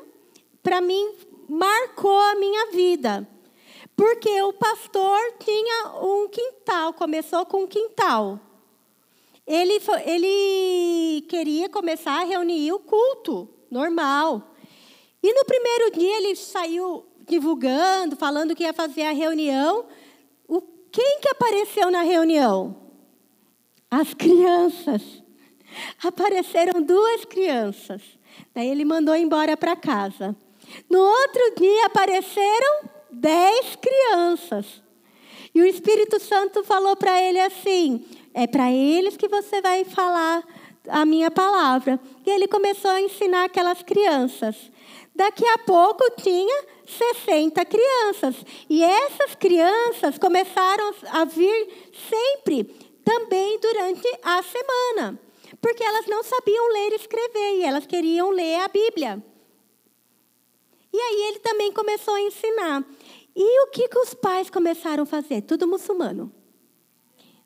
[0.62, 1.14] para mim,
[1.48, 3.26] marcou a minha vida.
[4.02, 8.40] Porque o pastor tinha um quintal, começou com um quintal.
[9.46, 14.56] Ele, ele queria começar a reunir o culto, normal.
[15.22, 19.86] E no primeiro dia ele saiu divulgando, falando que ia fazer a reunião.
[20.48, 22.74] O, quem que apareceu na reunião?
[23.88, 25.22] As crianças.
[26.02, 28.02] Apareceram duas crianças.
[28.52, 30.34] Daí ele mandou embora para casa.
[30.90, 33.76] No outro dia apareceram dez
[34.52, 34.82] crianças.
[35.54, 40.44] E o Espírito Santo falou para ele assim: é para eles que você vai falar
[40.88, 41.98] a minha palavra.
[42.26, 44.56] E ele começou a ensinar aquelas crianças.
[45.14, 48.36] Daqui a pouco tinha 60 crianças.
[48.68, 52.64] E essas crianças começaram a vir sempre,
[53.04, 55.20] também durante a semana.
[55.60, 59.22] Porque elas não sabiam ler e escrever, e elas queriam ler a Bíblia.
[60.92, 62.84] E aí ele também começou a ensinar.
[63.34, 65.42] E o que, que os pais começaram a fazer?
[65.42, 66.32] Tudo muçulmano.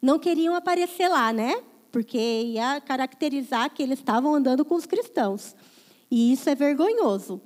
[0.03, 1.63] Não queriam aparecer lá, né?
[1.97, 5.57] porque ia caracterizar que eles estavam andando com os cristãos.
[6.11, 7.41] E isso é vergonhoso.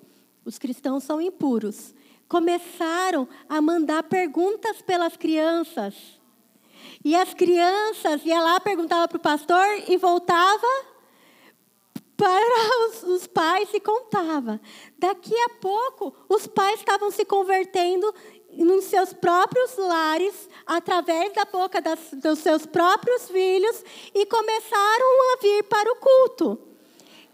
[0.45, 1.95] Os cristãos são impuros.
[2.28, 5.95] Começaram a mandar perguntas pelas crianças.
[7.05, 10.66] E as crianças iam lá, perguntava para o pastor e voltava
[12.20, 14.60] para os, os, pais e contava.
[14.98, 18.14] Daqui a pouco, os pais estavam se convertendo
[18.52, 23.82] nos seus próprios lares, através da boca das, dos seus próprios filhos,
[24.14, 26.58] e começaram a vir para o culto.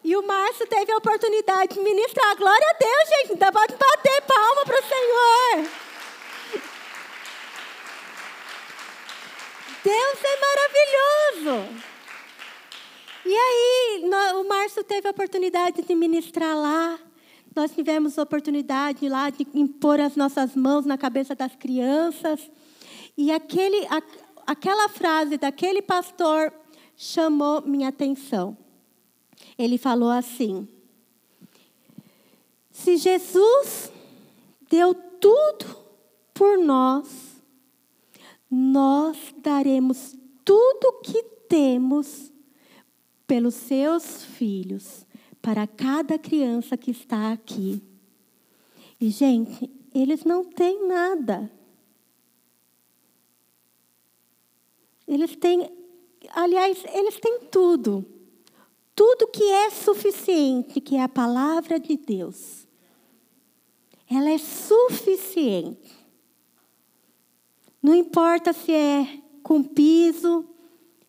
[0.05, 2.37] E o Márcio teve a oportunidade de ministrar.
[2.37, 3.33] Glória a Deus, gente.
[3.33, 5.71] Então pode bater palma para o Senhor.
[9.83, 11.96] Deus é maravilhoso.
[13.29, 14.05] E aí,
[14.37, 16.97] o Márcio teve a oportunidade de ministrar lá.
[17.57, 22.49] Nós tivemos a oportunidade lá de impor as nossas mãos na cabeça das crianças.
[23.17, 24.01] E aquele, a,
[24.47, 26.53] aquela frase daquele pastor
[26.97, 28.57] chamou minha atenção.
[29.59, 30.69] Ele falou assim:
[32.71, 33.91] Se Jesus
[34.71, 35.77] deu tudo
[36.33, 37.43] por nós,
[38.49, 42.36] nós daremos tudo que temos
[43.27, 45.07] pelos seus filhos
[45.43, 47.83] para cada criança que está aqui.
[49.01, 51.51] E, gente, eles não têm nada.
[55.07, 55.71] Eles têm,
[56.31, 58.05] aliás, eles têm tudo.
[58.95, 62.67] Tudo que é suficiente, que é a palavra de Deus.
[64.11, 65.95] Ela é suficiente.
[67.83, 70.45] Não importa se é com piso,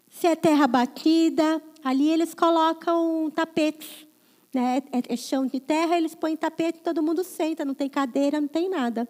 [0.10, 4.08] se é terra batida, ali eles colocam tapetes
[4.54, 4.82] né?
[4.92, 8.48] É, é chão de terra, eles põem tapete, todo mundo senta, não tem cadeira, não
[8.48, 9.08] tem nada.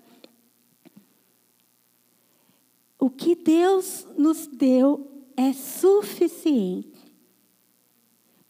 [3.00, 6.98] O que Deus nos deu é suficiente.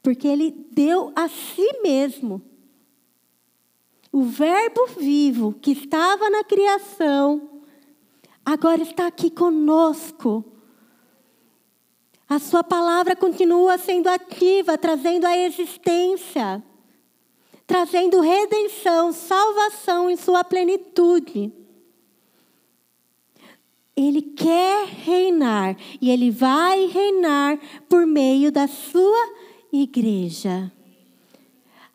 [0.02, 2.42] Porque Ele deu a si mesmo.
[4.12, 7.62] O Verbo vivo que estava na criação,
[8.44, 10.44] agora está aqui conosco.
[12.30, 16.64] A Sua palavra continua sendo ativa, trazendo a existência
[17.68, 21.52] trazendo redenção, salvação em sua plenitude.
[23.94, 27.60] Ele quer reinar e ele vai reinar
[27.90, 29.34] por meio da sua
[29.72, 30.72] igreja.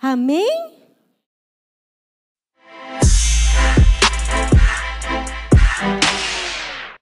[0.01, 0.82] Amém?